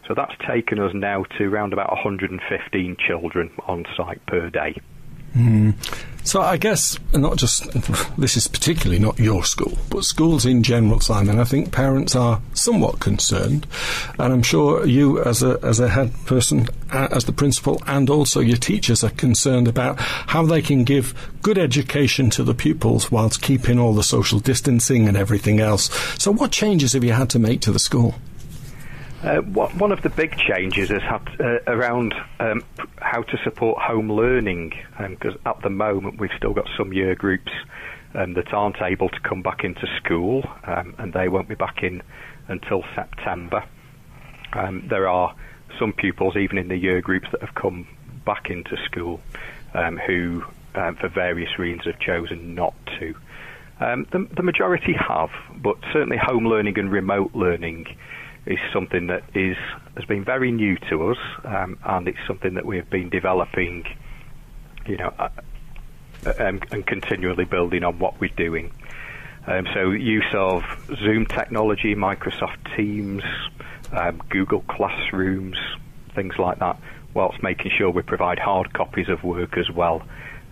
So 0.07 0.13
that's 0.15 0.33
taken 0.49 0.79
us 0.79 0.91
now 0.93 1.25
to 1.37 1.49
round 1.49 1.73
about 1.73 1.89
115 1.89 2.97
children 3.05 3.51
on 3.67 3.85
site 3.95 4.25
per 4.25 4.49
day. 4.49 4.75
Mm. 5.37 5.75
So 6.27 6.41
I 6.41 6.57
guess 6.57 6.99
not 7.13 7.37
just 7.37 7.71
this 8.17 8.35
is 8.35 8.49
particularly 8.49 8.99
not 8.99 9.17
your 9.17 9.45
school, 9.45 9.77
but 9.89 10.03
schools 10.03 10.45
in 10.45 10.61
general, 10.61 10.99
Simon. 10.99 11.39
I 11.39 11.45
think 11.45 11.71
parents 11.71 12.17
are 12.17 12.41
somewhat 12.53 12.99
concerned, 12.99 13.65
and 14.19 14.33
I'm 14.33 14.43
sure 14.43 14.85
you, 14.85 15.23
as 15.23 15.41
a 15.41 15.57
as 15.63 15.79
a 15.79 15.87
head 15.87 16.11
person, 16.25 16.67
as 16.91 17.23
the 17.23 17.31
principal, 17.31 17.81
and 17.87 18.09
also 18.09 18.41
your 18.41 18.57
teachers 18.57 19.05
are 19.05 19.11
concerned 19.11 19.69
about 19.69 20.01
how 20.01 20.45
they 20.45 20.61
can 20.61 20.83
give 20.83 21.13
good 21.43 21.57
education 21.57 22.29
to 22.31 22.43
the 22.43 22.53
pupils 22.53 23.09
whilst 23.09 23.41
keeping 23.41 23.79
all 23.79 23.93
the 23.93 24.03
social 24.03 24.39
distancing 24.39 25.07
and 25.07 25.15
everything 25.15 25.61
else. 25.61 25.89
So, 26.21 26.33
what 26.33 26.51
changes 26.51 26.91
have 26.91 27.05
you 27.05 27.13
had 27.13 27.29
to 27.29 27.39
make 27.39 27.61
to 27.61 27.71
the 27.71 27.79
school? 27.79 28.15
Uh, 29.27 29.41
one 29.41 29.91
of 29.91 30.01
the 30.03 30.09
big 30.09 30.37
changes 30.37 30.89
is 30.89 31.01
had, 31.01 31.27
uh, 31.41 31.59
around 31.67 32.15
um, 32.39 32.63
how 33.01 33.21
to 33.21 33.37
support 33.43 33.77
home 33.77 34.09
learning, 34.09 34.71
because 35.09 35.33
um, 35.33 35.41
at 35.45 35.61
the 35.63 35.69
moment 35.69 36.17
we've 36.17 36.31
still 36.37 36.53
got 36.53 36.65
some 36.77 36.93
year 36.93 37.13
groups 37.13 37.51
um, 38.15 38.35
that 38.35 38.53
aren't 38.53 38.81
able 38.81 39.09
to 39.09 39.19
come 39.19 39.41
back 39.41 39.65
into 39.65 39.85
school, 39.97 40.49
um, 40.63 40.95
and 40.97 41.11
they 41.11 41.27
won't 41.27 41.49
be 41.49 41.55
back 41.55 41.83
in 41.83 42.01
until 42.47 42.85
September. 42.95 43.65
Um, 44.53 44.87
there 44.89 45.09
are 45.09 45.35
some 45.77 45.91
pupils, 45.91 46.37
even 46.37 46.57
in 46.57 46.69
the 46.69 46.77
year 46.77 47.01
groups, 47.01 47.27
that 47.33 47.41
have 47.41 47.53
come 47.53 47.85
back 48.25 48.49
into 48.49 48.77
school 48.85 49.19
um, 49.73 49.97
who, 49.97 50.45
for 50.71 51.09
various 51.09 51.59
reasons, 51.59 51.83
have 51.83 51.99
chosen 51.99 52.55
not 52.55 52.73
to. 52.97 53.13
The, 53.79 54.25
the 54.37 54.43
majority 54.43 54.93
have, 54.93 55.31
but 55.57 55.75
certainly 55.91 56.17
home 56.17 56.47
learning 56.47 56.79
and 56.79 56.89
remote 56.89 57.35
learning 57.35 57.87
is 58.47 58.59
something 58.71 59.07
that 59.07 59.23
is 59.35 59.57
has 59.95 60.05
been 60.05 60.23
very 60.23 60.51
new 60.51 60.77
to 60.89 61.11
us, 61.11 61.17
um, 61.43 61.77
and 61.83 62.07
it's 62.07 62.17
something 62.25 62.53
that 62.55 62.65
we 62.65 62.77
have 62.77 62.89
been 62.89 63.09
developing, 63.09 63.85
you 64.85 64.97
know, 64.97 65.13
uh, 65.19 65.29
um, 66.39 66.61
and 66.71 66.85
continually 66.85 67.45
building 67.45 67.83
on 67.83 67.99
what 67.99 68.19
we're 68.19 68.29
doing. 68.35 68.71
Um, 69.45 69.67
so, 69.73 69.91
use 69.91 70.33
of 70.33 70.63
Zoom 70.97 71.25
technology, 71.25 71.95
Microsoft 71.95 72.75
Teams, 72.75 73.23
um, 73.91 74.21
Google 74.29 74.61
Classrooms, 74.61 75.57
things 76.15 76.37
like 76.37 76.59
that, 76.59 76.79
whilst 77.13 77.41
making 77.43 77.71
sure 77.77 77.89
we 77.89 78.01
provide 78.01 78.39
hard 78.39 78.73
copies 78.73 79.09
of 79.09 79.23
work 79.23 79.57
as 79.57 79.69
well 79.69 80.03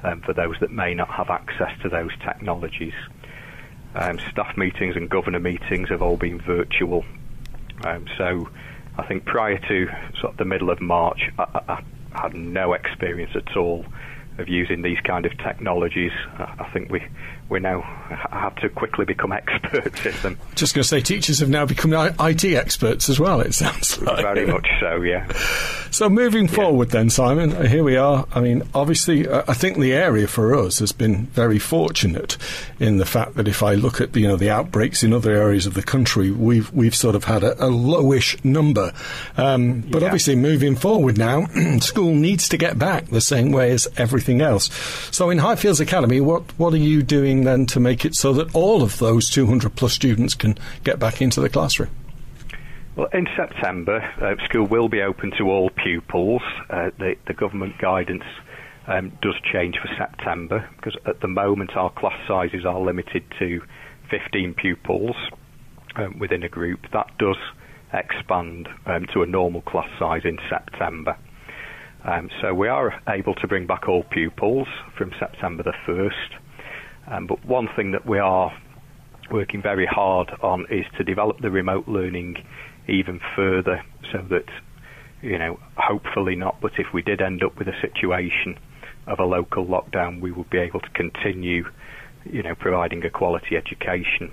um, 0.03 0.21
for 0.21 0.33
those 0.33 0.55
that 0.59 0.71
may 0.71 0.93
not 0.93 1.09
have 1.09 1.29
access 1.29 1.71
to 1.81 1.89
those 1.89 2.11
technologies. 2.23 2.93
Um, 3.95 4.19
staff 4.31 4.57
meetings 4.57 4.95
and 4.97 5.09
governor 5.09 5.39
meetings 5.39 5.89
have 5.89 6.01
all 6.01 6.17
been 6.17 6.39
virtual 6.39 7.05
um, 7.86 8.06
so 8.18 8.50
I 8.98 9.06
think 9.08 9.25
prior 9.25 9.58
to 9.58 9.88
sort 10.20 10.34
of 10.34 10.38
the 10.38 10.46
middle 10.46 10.70
of 10.70 10.82
March, 10.82 11.20
I, 11.38 11.62
I 11.68 11.84
had 12.22 12.34
no 12.34 12.74
experience 12.74 13.32
at 13.36 13.56
all 13.56 13.86
of 14.38 14.50
using 14.50 14.82
these 14.82 14.98
kind 15.06 15.25
of 15.25 15.32
technologies. 15.38 16.12
I 16.38 16.70
think 16.74 16.89
we 16.89 17.01
we 17.49 17.59
now 17.59 17.81
have 18.31 18.55
to 18.55 18.69
quickly 18.69 19.05
become 19.05 19.31
experts 19.31 20.05
in 20.05 20.13
them. 20.21 20.39
Just 20.55 20.73
going 20.73 20.83
to 20.83 20.87
say, 20.87 20.99
teachers 20.99 21.39
have 21.39 21.49
now 21.49 21.65
become 21.65 21.93
IT 21.93 22.43
experts 22.43 23.09
as 23.09 23.19
well. 23.19 23.41
It 23.41 23.53
sounds 23.53 24.01
like 24.01 24.21
very 24.23 24.47
much 24.47 24.67
so. 24.79 25.01
Yeah. 25.01 25.27
So 25.91 26.09
moving 26.09 26.45
yeah. 26.45 26.55
forward, 26.55 26.89
then, 26.89 27.09
Simon, 27.09 27.53
uh, 27.53 27.67
here 27.67 27.83
we 27.83 27.97
are. 27.97 28.25
I 28.33 28.41
mean, 28.41 28.63
obviously, 28.73 29.27
uh, 29.27 29.43
I 29.47 29.53
think 29.53 29.77
the 29.77 29.93
area 29.93 30.27
for 30.27 30.55
us 30.55 30.79
has 30.79 30.91
been 30.91 31.27
very 31.27 31.59
fortunate 31.59 32.37
in 32.79 32.97
the 32.97 33.05
fact 33.05 33.35
that 33.35 33.47
if 33.47 33.61
I 33.61 33.75
look 33.75 34.01
at 34.01 34.13
the, 34.13 34.21
you 34.21 34.27
know 34.27 34.37
the 34.37 34.49
outbreaks 34.49 35.03
in 35.03 35.13
other 35.13 35.31
areas 35.31 35.65
of 35.65 35.75
the 35.75 35.83
country, 35.83 36.31
we've 36.31 36.71
we've 36.73 36.95
sort 36.95 37.15
of 37.15 37.25
had 37.25 37.43
a, 37.43 37.53
a 37.63 37.69
lowish 37.69 38.43
number. 38.43 38.91
Um, 39.37 39.81
but 39.81 40.01
yeah. 40.01 40.07
obviously, 40.07 40.35
moving 40.35 40.75
forward 40.75 41.17
now, 41.17 41.45
school 41.79 42.13
needs 42.13 42.49
to 42.49 42.57
get 42.57 42.77
back 42.79 43.07
the 43.07 43.21
same 43.21 43.51
way 43.51 43.71
as 43.71 43.87
everything 43.97 44.41
else. 44.41 44.73
So 45.11 45.29
in 45.29 45.37
Highfields 45.37 45.79
Academy, 45.79 46.21
what 46.21 46.43
what 46.57 46.73
are 46.73 46.77
you 46.77 47.03
doing? 47.03 47.35
Then 47.44 47.65
to 47.68 47.80
make 47.80 48.06
it 48.06 48.15
so 48.15 48.34
that 48.34 48.54
all 48.56 48.82
of 48.82 49.00
those 49.00 49.30
200 49.30 49.75
plus 49.75 49.94
students 49.94 50.34
can 50.34 50.58
get 50.84 51.00
back 51.00 51.22
into 51.22 51.42
the 51.42 51.50
classroom? 51.50 51.89
Well, 52.96 53.08
in 53.12 53.27
September, 53.36 53.98
uh, 54.22 54.42
school 54.46 54.65
will 54.68 54.88
be 54.88 55.01
open 55.01 55.32
to 55.38 55.50
all 55.50 55.70
pupils. 55.70 56.42
Uh, 56.70 56.92
the, 56.98 57.15
the, 57.27 57.34
government 57.34 57.77
guidance 57.77 58.24
um, 58.88 59.12
does 59.22 59.36
change 59.51 59.75
for 59.82 59.89
September 59.98 60.70
because 60.77 60.96
at 61.06 61.20
the 61.20 61.27
moment 61.27 61.75
our 61.75 61.89
class 61.89 62.18
sizes 62.25 62.65
are 62.65 62.80
limited 62.80 63.24
to 63.39 63.62
15 64.10 64.54
pupils 64.54 65.15
um, 65.98 66.20
within 66.20 66.44
a 66.44 66.50
group. 66.50 66.80
That 66.94 67.18
does 67.18 67.38
expand 67.94 68.70
um, 68.86 69.08
to 69.13 69.24
a 69.24 69.25
normal 69.25 69.62
class 69.62 69.89
size 70.00 70.22
in 70.24 70.38
September. 70.50 71.18
Um, 72.06 72.30
so 72.42 72.54
we 72.54 72.68
are 72.68 73.01
able 73.10 73.34
to 73.36 73.48
bring 73.48 73.65
back 73.65 73.89
all 73.89 74.04
pupils 74.04 74.68
from 74.98 75.12
September 75.20 75.63
the 75.63 75.74
1st. 75.88 76.39
Um, 77.07 77.27
but 77.27 77.45
one 77.45 77.67
thing 77.75 77.91
that 77.91 78.05
we 78.05 78.19
are 78.19 78.51
working 79.31 79.62
very 79.62 79.85
hard 79.85 80.31
on 80.41 80.65
is 80.69 80.85
to 80.97 81.03
develop 81.03 81.39
the 81.39 81.51
remote 81.51 81.88
learning 81.88 82.43
even 82.88 83.19
further 83.35 83.83
so 84.12 84.24
that, 84.29 84.45
you 85.21 85.38
know, 85.38 85.59
hopefully 85.77 86.35
not, 86.35 86.59
but 86.62 86.74
if 86.77 86.88
we 86.93 87.01
did 87.01 87.21
end 87.21 87.43
up 87.43 87.57
with 87.57 87.67
a 87.67 87.79
situation 87.81 88.57
of 89.07 89.19
a 89.19 89.25
local 89.25 89.65
lockdown, 89.65 90.21
we 90.21 90.31
would 90.31 90.50
be 90.50 90.57
able 90.57 90.79
to 90.79 90.89
continue, 90.89 91.65
you 92.25 92.43
know, 92.43 92.55
providing 92.55 93.03
a 93.05 93.09
quality 93.09 93.55
education 93.55 94.31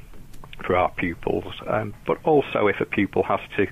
for 0.65 0.77
our 0.77 0.91
pupils. 0.93 1.55
Um, 1.67 1.95
but 2.07 2.19
also, 2.25 2.67
if 2.67 2.81
a 2.81 2.87
pupil 2.87 3.23
has 3.25 3.41
to 3.57 3.67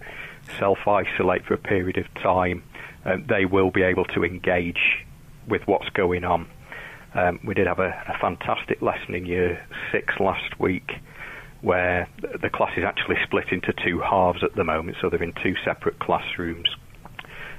self 0.59 0.79
isolate 0.87 1.45
for 1.45 1.55
a 1.55 1.59
period 1.59 1.97
of 1.99 2.13
time, 2.15 2.63
um, 3.05 3.25
they 3.29 3.45
will 3.45 3.71
be 3.71 3.83
able 3.83 4.05
to 4.07 4.25
engage 4.25 5.05
with 5.49 5.67
what's 5.67 5.89
going 5.91 6.25
on 6.25 6.49
um, 7.15 7.41
we 7.45 7.55
did 7.55 7.67
have 7.67 7.81
a, 7.81 7.89
a, 8.09 8.17
fantastic 8.21 8.81
lesson 8.83 9.15
in 9.15 9.27
year 9.27 9.67
six 9.91 10.15
last 10.21 10.61
week 10.61 10.93
where 11.61 12.09
the 12.41 12.49
class 12.49 12.73
is 12.77 12.85
actually 12.85 13.17
split 13.25 13.49
into 13.51 13.73
two 13.85 14.01
halves 14.01 14.43
at 14.43 14.55
the 14.55 14.65
moment, 14.65 14.97
so 15.01 15.11
they're 15.11 15.23
in 15.23 15.35
two 15.43 15.55
separate 15.65 15.99
classrooms. 15.99 16.69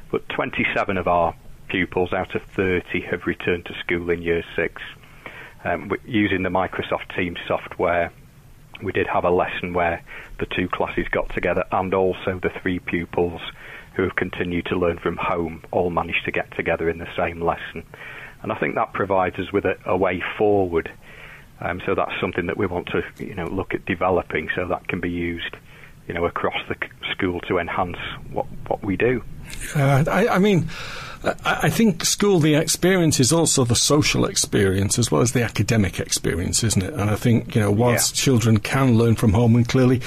But 0.09 0.27
27 0.29 0.97
of 0.97 1.07
our 1.07 1.35
pupils 1.67 2.11
out 2.11 2.35
of 2.35 2.41
30 2.55 3.01
have 3.01 3.25
returned 3.25 3.65
to 3.65 3.73
school 3.79 4.09
in 4.09 4.21
year 4.21 4.43
six. 4.55 4.81
Um, 5.63 5.91
using 6.05 6.43
the 6.43 6.49
Microsoft 6.49 7.15
Teams 7.15 7.37
software, 7.47 8.11
we 8.81 8.91
did 8.91 9.07
have 9.07 9.23
a 9.23 9.29
lesson 9.29 9.73
where 9.73 10.03
the 10.39 10.47
two 10.47 10.67
classes 10.67 11.07
got 11.11 11.29
together 11.33 11.63
and 11.71 11.93
also 11.93 12.39
the 12.41 12.51
three 12.61 12.79
pupils 12.79 13.41
who 13.93 14.03
have 14.03 14.15
continued 14.15 14.65
to 14.65 14.75
learn 14.75 14.97
from 14.97 15.17
home 15.17 15.61
all 15.71 15.89
managed 15.89 16.25
to 16.25 16.31
get 16.31 16.55
together 16.55 16.89
in 16.89 16.97
the 16.97 17.07
same 17.15 17.41
lesson. 17.41 17.83
And 18.41 18.51
I 18.51 18.55
think 18.59 18.75
that 18.75 18.93
provides 18.93 19.37
us 19.37 19.51
with 19.51 19.65
a, 19.65 19.75
a 19.85 19.95
way 19.95 20.23
forward. 20.37 20.91
Um, 21.59 21.81
so 21.85 21.93
that's 21.93 22.11
something 22.19 22.47
that 22.47 22.57
we 22.57 22.65
want 22.65 22.87
to, 22.87 23.01
you 23.23 23.35
know, 23.35 23.47
look 23.47 23.73
at 23.73 23.85
developing 23.85 24.49
so 24.55 24.67
that 24.67 24.87
can 24.87 24.99
be 24.99 25.11
used, 25.11 25.55
you 26.07 26.13
know, 26.13 26.25
across 26.25 26.57
the 26.67 26.75
school 27.11 27.39
to 27.41 27.59
enhance 27.59 27.97
what, 28.31 28.47
what 28.67 28.83
we 28.83 28.97
do. 28.97 29.21
Uh, 29.75 30.03
I, 30.09 30.27
I 30.27 30.39
mean, 30.39 30.69
I 31.45 31.69
think 31.69 32.03
school, 32.03 32.39
the 32.39 32.55
experience 32.55 33.19
is 33.19 33.31
also 33.31 33.63
the 33.63 33.75
social 33.75 34.25
experience 34.25 34.97
as 34.97 35.11
well 35.11 35.21
as 35.21 35.33
the 35.33 35.43
academic 35.43 35.99
experience, 35.99 36.63
isn't 36.63 36.81
it? 36.81 36.93
And 36.93 37.11
I 37.11 37.15
think, 37.15 37.53
you 37.53 37.61
know, 37.61 37.69
whilst 37.69 38.17
yeah. 38.17 38.23
children 38.23 38.57
can 38.57 38.97
learn 38.97 39.15
from 39.15 39.33
home, 39.33 39.55
and 39.55 39.67
clearly, 39.67 40.01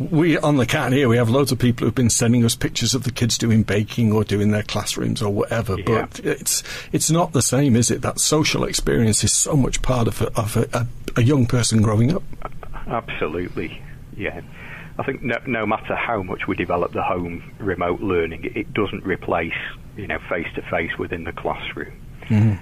we 0.00 0.36
on 0.36 0.56
the 0.56 0.66
cat 0.66 0.92
here, 0.92 1.08
we 1.08 1.16
have 1.16 1.30
loads 1.30 1.52
of 1.52 1.60
people 1.60 1.86
who've 1.86 1.94
been 1.94 2.10
sending 2.10 2.44
us 2.44 2.56
pictures 2.56 2.92
of 2.92 3.04
the 3.04 3.12
kids 3.12 3.38
doing 3.38 3.62
baking 3.62 4.12
or 4.12 4.24
doing 4.24 4.50
their 4.50 4.64
classrooms 4.64 5.22
or 5.22 5.32
whatever. 5.32 5.78
Yeah. 5.78 6.06
But 6.06 6.18
it's 6.24 6.64
it's 6.90 7.08
not 7.08 7.32
the 7.32 7.42
same, 7.42 7.76
is 7.76 7.92
it? 7.92 8.02
That 8.02 8.18
social 8.18 8.64
experience 8.64 9.22
is 9.22 9.32
so 9.32 9.56
much 9.56 9.80
part 9.80 10.08
of 10.08 10.20
a, 10.22 10.36
of 10.36 10.56
a, 10.56 10.68
a, 10.72 10.86
a 11.20 11.22
young 11.22 11.46
person 11.46 11.82
growing 11.82 12.12
up. 12.12 12.24
Absolutely, 12.88 13.80
yeah. 14.16 14.40
I 14.98 15.02
think 15.02 15.22
no, 15.22 15.36
no 15.46 15.66
matter 15.66 15.94
how 15.94 16.22
much 16.22 16.46
we 16.46 16.56
develop 16.56 16.92
the 16.92 17.02
home 17.02 17.52
remote 17.58 18.00
learning, 18.00 18.52
it 18.54 18.72
doesn't 18.72 19.04
replace 19.04 19.52
you 19.96 20.06
know 20.06 20.18
face 20.28 20.46
to 20.54 20.62
face 20.62 20.96
within 20.98 21.24
the 21.24 21.32
classroom. 21.32 21.92
Mm-hmm. 22.24 22.54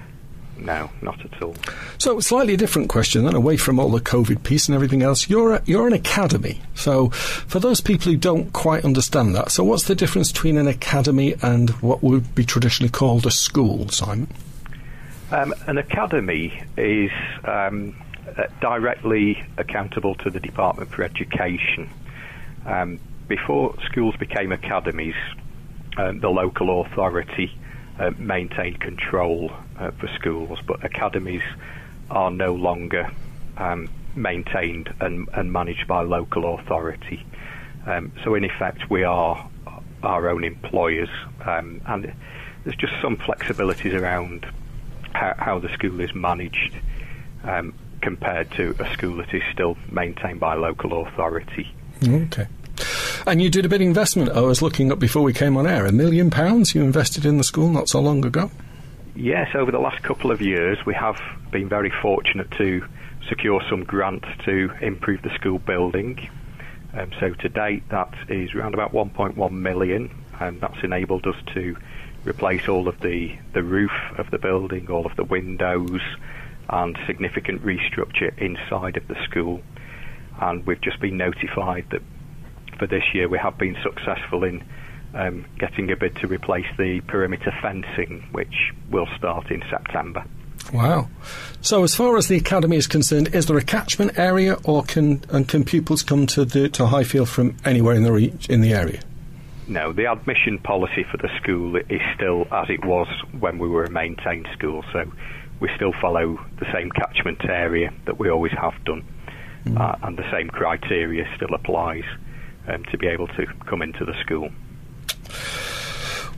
No, 0.57 0.89
not 1.01 1.19
at 1.25 1.41
all. 1.41 1.55
So, 1.97 2.19
slightly 2.19 2.55
different 2.55 2.87
question 2.87 3.25
then, 3.25 3.35
away 3.35 3.57
from 3.57 3.79
all 3.79 3.89
the 3.89 3.99
COVID 3.99 4.43
piece 4.43 4.67
and 4.67 4.75
everything 4.75 5.01
else. 5.01 5.29
You're 5.29 5.55
a, 5.55 5.61
you're 5.65 5.87
an 5.87 5.93
academy. 5.93 6.61
So, 6.75 7.09
for 7.09 7.59
those 7.59 7.81
people 7.81 8.11
who 8.11 8.17
don't 8.17 8.53
quite 8.53 8.85
understand 8.85 9.35
that, 9.35 9.51
so 9.51 9.63
what's 9.63 9.83
the 9.83 9.95
difference 9.95 10.31
between 10.31 10.57
an 10.57 10.67
academy 10.67 11.35
and 11.41 11.71
what 11.81 12.03
would 12.03 12.33
be 12.35 12.45
traditionally 12.45 12.89
called 12.89 13.25
a 13.25 13.31
school, 13.31 13.89
Simon? 13.89 14.27
Um, 15.31 15.53
an 15.67 15.77
academy 15.77 16.63
is 16.77 17.11
um, 17.43 17.95
uh, 18.37 18.43
directly 18.61 19.43
accountable 19.57 20.15
to 20.15 20.29
the 20.29 20.39
Department 20.39 20.89
for 20.91 21.03
Education. 21.03 21.89
Um, 22.65 22.99
before 23.27 23.75
schools 23.85 24.15
became 24.17 24.51
academies, 24.51 25.15
um, 25.97 26.19
the 26.19 26.29
local 26.29 26.81
authority 26.81 27.51
uh, 27.99 28.11
maintained 28.17 28.79
control 28.79 29.51
uh, 29.79 29.91
for 29.91 30.07
schools, 30.15 30.59
but 30.67 30.83
academies 30.83 31.43
are 32.09 32.29
no 32.29 32.53
longer 32.53 33.09
um, 33.57 33.89
maintained 34.15 34.93
and, 34.99 35.27
and, 35.33 35.51
managed 35.51 35.87
by 35.87 36.01
local 36.01 36.55
authority. 36.55 37.25
Um, 37.85 38.11
so, 38.23 38.35
in 38.35 38.43
effect, 38.43 38.89
we 38.89 39.03
are 39.03 39.49
our 40.03 40.29
own 40.29 40.43
employers, 40.43 41.09
um, 41.45 41.81
and 41.85 42.13
there's 42.63 42.75
just 42.77 42.93
some 43.01 43.17
flexibilities 43.17 43.99
around 43.99 44.45
how, 45.13 45.33
how 45.37 45.59
the 45.59 45.69
school 45.69 45.99
is 46.01 46.13
managed 46.13 46.75
um, 47.43 47.73
compared 48.01 48.51
to 48.51 48.75
a 48.79 48.91
school 48.93 49.17
that 49.17 49.33
is 49.33 49.43
still 49.51 49.77
maintained 49.91 50.39
by 50.39 50.55
local 50.55 51.05
authority. 51.05 51.73
Okay. 52.07 52.47
And 53.25 53.41
you 53.41 53.49
did 53.49 53.65
a 53.65 53.69
big 53.69 53.81
investment. 53.81 54.29
I 54.31 54.41
was 54.41 54.61
looking 54.61 54.91
up 54.91 54.99
before 54.99 55.23
we 55.23 55.33
came 55.33 55.57
on 55.57 55.65
air. 55.65 55.85
A 55.85 55.91
million 55.91 56.29
pounds 56.29 56.75
you 56.75 56.83
invested 56.83 57.25
in 57.25 57.37
the 57.37 57.43
school 57.43 57.69
not 57.69 57.89
so 57.89 57.99
long 57.99 58.23
ago. 58.25 58.51
Yes, 59.15 59.55
over 59.55 59.71
the 59.71 59.79
last 59.79 60.03
couple 60.03 60.31
of 60.31 60.41
years, 60.41 60.77
we 60.85 60.93
have 60.93 61.19
been 61.51 61.69
very 61.69 61.91
fortunate 62.01 62.51
to 62.51 62.85
secure 63.29 63.61
some 63.69 63.83
grants 63.83 64.27
to 64.43 64.71
improve 64.81 65.21
the 65.21 65.33
school 65.35 65.59
building. 65.59 66.29
Um, 66.93 67.11
so 67.19 67.33
to 67.33 67.49
date, 67.49 67.87
that 67.89 68.13
is 68.29 68.53
around 68.53 68.73
about 68.73 68.91
1.1 68.91 69.51
million, 69.51 70.09
and 70.39 70.61
that's 70.61 70.83
enabled 70.83 71.25
us 71.27 71.35
to 71.53 71.77
replace 72.25 72.67
all 72.67 72.87
of 72.87 72.99
the, 73.01 73.35
the 73.53 73.63
roof 73.63 73.91
of 74.17 74.29
the 74.31 74.37
building, 74.37 74.89
all 74.89 75.05
of 75.05 75.15
the 75.15 75.23
windows, 75.23 76.01
and 76.69 76.97
significant 77.05 77.63
restructure 77.63 78.37
inside 78.37 78.97
of 78.97 79.07
the 79.07 79.15
school. 79.23 79.61
And 80.41 80.65
we've 80.65 80.81
just 80.81 80.99
been 80.99 81.17
notified 81.17 81.85
that 81.91 82.01
for 82.77 82.87
this 82.87 83.03
year 83.13 83.29
we 83.29 83.37
have 83.37 83.57
been 83.57 83.77
successful 83.83 84.43
in 84.43 84.63
um, 85.13 85.45
getting 85.57 85.89
a 85.91 85.95
bid 85.95 86.15
to 86.17 86.27
replace 86.27 86.67
the 86.77 87.01
perimeter 87.01 87.53
fencing, 87.61 88.27
which 88.31 88.73
will 88.89 89.07
start 89.17 89.49
in 89.49 89.63
September. 89.69 90.25
Wow. 90.73 91.09
So, 91.61 91.83
as 91.83 91.95
far 91.95 92.17
as 92.17 92.27
the 92.27 92.37
academy 92.37 92.77
is 92.77 92.87
concerned, 92.87 93.33
is 93.33 93.45
there 93.45 93.57
a 93.57 93.63
catchment 93.63 94.17
area, 94.17 94.57
or 94.63 94.83
can 94.83 95.23
and 95.29 95.47
can 95.47 95.63
pupils 95.63 96.03
come 96.03 96.27
to 96.27 96.43
the 96.43 96.69
to 96.69 96.87
Highfield 96.87 97.29
from 97.29 97.55
anywhere 97.63 97.95
in 97.95 98.03
the 98.03 98.11
re- 98.11 98.33
in 98.49 98.61
the 98.61 98.73
area? 98.73 98.99
No, 99.67 99.93
the 99.93 100.05
admission 100.05 100.59
policy 100.59 101.03
for 101.09 101.17
the 101.17 101.29
school 101.41 101.75
is 101.75 102.01
still 102.15 102.47
as 102.51 102.69
it 102.69 102.83
was 102.83 103.07
when 103.39 103.57
we 103.57 103.67
were 103.67 103.83
a 103.83 103.89
maintained 103.89 104.47
school. 104.53 104.83
So, 104.91 105.11
we 105.59 105.69
still 105.75 105.93
follow 106.01 106.43
the 106.59 106.65
same 106.73 106.91
catchment 106.91 107.45
area 107.45 107.93
that 108.05 108.19
we 108.19 108.29
always 108.29 108.51
have 108.53 108.73
done, 108.85 109.03
mm. 109.65 109.79
uh, 109.79 109.95
and 110.03 110.17
the 110.17 110.29
same 110.31 110.49
criteria 110.49 111.27
still 111.35 111.53
applies 111.53 112.03
um, 112.67 112.83
to 112.85 112.97
be 112.97 113.07
able 113.07 113.27
to 113.27 113.45
come 113.65 113.81
into 113.81 114.05
the 114.05 114.13
school. 114.21 114.49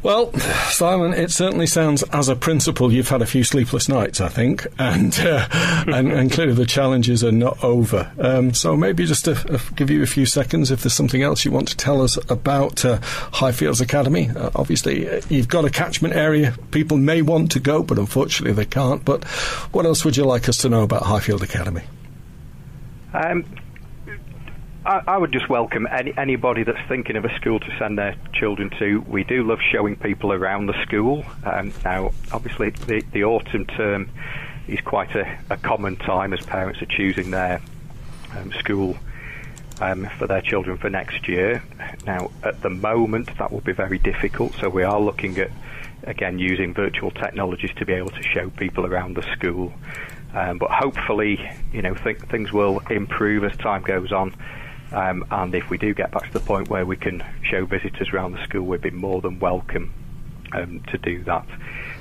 Well, 0.04 0.32
Simon, 0.70 1.14
it 1.14 1.32
certainly 1.32 1.66
sounds 1.66 2.04
as 2.04 2.30
a 2.30 2.36
principal 2.36 2.94
you've 2.94 3.10
had 3.10 3.24
a 3.24 3.26
few 3.26 3.44
sleepless 3.44 3.90
nights, 3.90 4.22
I 4.22 4.30
think, 4.30 4.68
and 4.78 5.18
uh, 5.20 5.48
and, 5.88 6.12
and, 6.12 6.32
clearly 6.32 6.54
the 6.54 6.68
challenges 6.68 7.24
are 7.24 7.32
not 7.32 7.64
over. 7.64 8.12
Um, 8.20 8.54
so 8.54 8.78
maybe 8.78 9.06
just 9.06 9.26
to 9.26 9.60
give 9.76 9.90
you 9.90 10.04
a 10.04 10.08
few 10.08 10.28
seconds 10.28 10.70
if 10.70 10.84
there's 10.84 10.94
something 10.94 11.24
else 11.24 11.44
you 11.44 11.52
want 11.52 11.68
to 11.70 11.78
tell 11.78 12.02
us 12.04 12.18
about 12.30 12.86
uh, 12.86 13.00
Highfields 13.00 13.82
Academy. 13.82 14.30
Uh, 14.30 14.52
obviously, 14.56 15.10
uh, 15.10 15.22
you've 15.30 15.50
got 15.50 15.66
a 15.66 15.70
catchment 15.70 16.16
area. 16.16 16.54
People 16.70 16.98
may 16.98 17.24
want 17.24 17.52
to 17.54 17.60
go, 17.60 17.82
but 17.82 17.98
unfortunately 17.98 18.54
they 18.54 18.70
can't. 18.70 19.04
But 19.04 19.24
what 19.74 19.86
else 19.86 20.06
would 20.06 20.16
you 20.16 20.26
like 20.26 20.48
us 20.48 20.60
to 20.60 20.70
know 20.70 20.84
about 20.84 21.04
Highfield 21.04 21.42
Academy? 21.42 21.84
Um, 23.14 23.46
I, 24.86 25.02
I 25.08 25.18
would 25.18 25.32
just 25.32 25.50
welcome 25.50 25.88
any, 25.90 26.14
anybody 26.18 26.64
that's 26.64 26.88
thinking 26.88 27.16
of 27.18 27.26
a 27.26 27.36
school 27.36 27.60
to 27.60 27.78
send 27.78 27.98
their 27.98 28.16
children 28.34 28.70
to. 28.80 29.02
We 29.08 29.24
do 29.24 29.44
love 29.44 29.60
showing 29.72 29.96
people 29.96 30.32
around 30.32 30.68
the 30.68 30.82
school. 30.84 31.26
Um, 31.44 31.74
now, 31.84 32.12
obviously, 32.32 32.70
the, 32.70 33.04
the 33.12 33.24
autumn 33.24 33.66
term 33.66 34.10
is 34.68 34.80
quite 34.82 35.16
a, 35.16 35.40
a 35.50 35.58
common 35.58 35.96
time 35.98 36.34
as 36.34 36.46
parents 36.46 36.82
are 36.82 36.86
choosing 36.86 37.32
their 37.32 37.62
um, 38.36 38.52
school 38.54 38.98
um, 39.82 40.10
for 40.18 40.28
their 40.28 40.42
children 40.42 40.78
for 40.78 40.90
next 40.90 41.28
year. 41.28 41.64
Now, 42.06 42.32
at 42.44 42.62
the 42.62 42.70
moment, 42.70 43.38
that 43.38 43.52
will 43.52 43.62
be 43.62 43.74
very 43.74 44.00
difficult, 44.00 44.54
so 44.56 44.70
we 44.70 44.84
are 44.84 45.00
looking 45.00 45.38
at, 45.38 45.52
again, 46.04 46.40
using 46.40 46.74
virtual 46.74 47.12
technologies 47.12 47.72
to 47.78 47.86
be 47.86 47.94
able 47.94 48.12
to 48.12 48.24
show 48.24 48.50
people 48.52 48.86
around 48.86 49.16
the 49.16 49.24
school. 49.34 49.74
Um, 50.34 50.58
but 50.58 50.70
hopefully, 50.72 51.40
you 51.72 51.82
know, 51.82 51.94
th- 51.94 52.20
things 52.30 52.52
will 52.52 52.80
improve 52.90 53.44
as 53.44 53.58
time 53.58 53.82
goes 53.84 54.12
on. 54.12 54.36
Um, 54.92 55.26
and 55.32 55.54
if 55.54 55.70
we 55.70 55.78
do 55.78 55.94
get 55.94 56.12
back 56.12 56.28
to 56.28 56.34
the 56.34 56.40
point 56.40 56.70
where 56.70 56.86
we 56.86 56.96
can 56.96 57.24
show 57.44 57.66
visitors 57.66 58.10
around 58.14 58.34
the 58.34 58.44
school, 58.44 58.64
we'd 58.64 58.82
be 58.82 58.92
more 58.92 59.22
than 59.22 59.40
welcome 59.40 59.92
um, 60.54 60.82
to 60.92 60.98
do 60.98 61.24
that. 61.26 61.46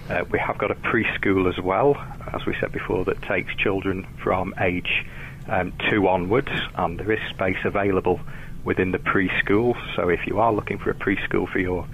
Uh, 0.09 0.25
we 0.31 0.39
have 0.39 0.57
got 0.59 0.71
a 0.71 0.75
preschool 0.77 1.49
as 1.53 1.59
well, 1.63 1.97
as 2.33 2.47
we 2.47 2.55
said 2.61 2.71
before, 2.73 3.05
that 3.05 3.21
takes 3.23 3.55
children 3.57 4.07
from 4.23 4.55
age 4.61 5.05
um, 5.49 5.73
two 5.91 6.07
onwards, 6.09 6.51
and 6.77 6.99
there 6.99 7.11
is 7.13 7.21
space 7.31 7.59
available 7.65 8.21
within 8.65 8.93
the 8.93 8.99
preschool. 8.99 9.77
So 9.95 10.09
if 10.09 10.27
you 10.27 10.39
are 10.41 10.53
looking 10.53 10.79
for 10.79 10.91
a 10.91 10.95
preschool 10.95 11.51
for 11.51 11.59
your 11.59 11.87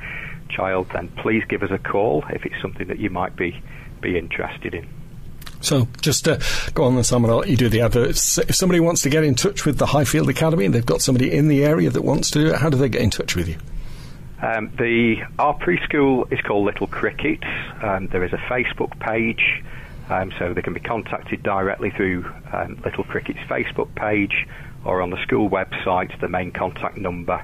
child, 0.50 0.88
then 0.92 1.08
please 1.08 1.42
give 1.48 1.62
us 1.62 1.70
a 1.70 1.78
call 1.78 2.24
if 2.30 2.44
it's 2.44 2.60
something 2.60 2.88
that 2.88 2.98
you 2.98 3.10
might 3.10 3.36
be 3.36 3.62
be 4.00 4.18
interested 4.18 4.74
in. 4.74 5.01
So 5.62 5.88
just 6.00 6.28
uh, 6.28 6.38
go 6.74 6.84
on 6.84 6.94
then, 6.94 7.04
Simon. 7.04 7.30
I'll 7.30 7.38
let 7.38 7.48
you 7.48 7.56
do 7.56 7.68
the 7.68 7.80
adverts. 7.80 8.38
If 8.38 8.54
somebody 8.54 8.80
wants 8.80 9.02
to 9.02 9.10
get 9.10 9.24
in 9.24 9.34
touch 9.34 9.64
with 9.64 9.78
the 9.78 9.86
Highfield 9.86 10.28
Academy 10.28 10.64
and 10.64 10.74
they've 10.74 10.84
got 10.84 11.00
somebody 11.00 11.32
in 11.32 11.48
the 11.48 11.64
area 11.64 11.90
that 11.90 12.02
wants 12.02 12.30
to 12.32 12.40
do 12.40 12.46
it, 12.48 12.56
how 12.56 12.68
do 12.68 12.76
they 12.76 12.88
get 12.88 13.00
in 13.00 13.10
touch 13.10 13.36
with 13.36 13.48
you? 13.48 13.56
Um, 14.42 14.72
the 14.76 15.22
our 15.38 15.56
preschool 15.56 16.30
is 16.32 16.40
called 16.40 16.66
Little 16.66 16.88
Cricket. 16.88 17.44
Um, 17.80 18.08
there 18.08 18.24
is 18.24 18.32
a 18.32 18.38
Facebook 18.38 18.98
page, 18.98 19.62
um, 20.10 20.32
so 20.36 20.52
they 20.52 20.62
can 20.62 20.74
be 20.74 20.80
contacted 20.80 21.44
directly 21.44 21.90
through 21.90 22.24
um, 22.52 22.80
Little 22.84 23.04
Cricket's 23.04 23.38
Facebook 23.48 23.94
page 23.94 24.48
or 24.84 25.00
on 25.00 25.10
the 25.10 25.22
school 25.22 25.48
website. 25.48 26.18
The 26.20 26.28
main 26.28 26.50
contact 26.50 26.96
number 26.96 27.40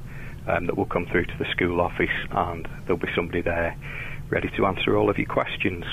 um, 0.48 0.66
that 0.66 0.76
will 0.76 0.86
come 0.86 1.06
through 1.06 1.26
to 1.26 1.38
the 1.38 1.48
school 1.52 1.80
office, 1.80 2.10
and 2.32 2.66
there'll 2.86 2.98
be 2.98 3.12
somebody 3.14 3.42
there 3.42 3.76
ready 4.28 4.50
to 4.56 4.66
answer 4.66 4.96
all 4.96 5.08
of 5.08 5.18
your 5.18 5.28
questions. 5.28 5.84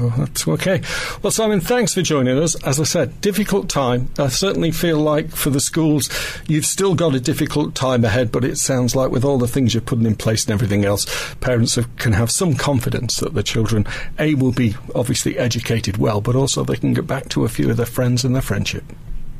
Oh, 0.00 0.12
that's 0.16 0.48
okay. 0.48 0.82
Well, 1.22 1.30
Simon, 1.30 1.60
thanks 1.60 1.94
for 1.94 2.02
joining 2.02 2.38
us. 2.38 2.54
As 2.64 2.80
I 2.80 2.84
said, 2.84 3.20
difficult 3.20 3.68
time. 3.68 4.08
I 4.18 4.28
certainly 4.28 4.70
feel 4.70 4.98
like 4.98 5.30
for 5.30 5.50
the 5.50 5.60
schools, 5.60 6.10
you've 6.48 6.66
still 6.66 6.94
got 6.94 7.14
a 7.14 7.20
difficult 7.20 7.74
time 7.74 8.04
ahead, 8.04 8.32
but 8.32 8.44
it 8.44 8.58
sounds 8.58 8.96
like 8.96 9.10
with 9.10 9.24
all 9.24 9.38
the 9.38 9.48
things 9.48 9.72
you're 9.72 9.80
putting 9.80 10.06
in 10.06 10.16
place 10.16 10.44
and 10.44 10.52
everything 10.52 10.84
else, 10.84 11.06
parents 11.36 11.76
have, 11.76 11.94
can 11.96 12.12
have 12.12 12.30
some 12.30 12.54
confidence 12.54 13.18
that 13.20 13.34
the 13.34 13.42
children, 13.42 13.86
A, 14.18 14.34
will 14.34 14.52
be 14.52 14.74
obviously 14.94 15.38
educated 15.38 15.96
well, 15.96 16.20
but 16.20 16.34
also 16.34 16.64
they 16.64 16.76
can 16.76 16.94
get 16.94 17.06
back 17.06 17.28
to 17.30 17.44
a 17.44 17.48
few 17.48 17.70
of 17.70 17.76
their 17.76 17.86
friends 17.86 18.24
and 18.24 18.34
their 18.34 18.42
friendship. 18.42 18.84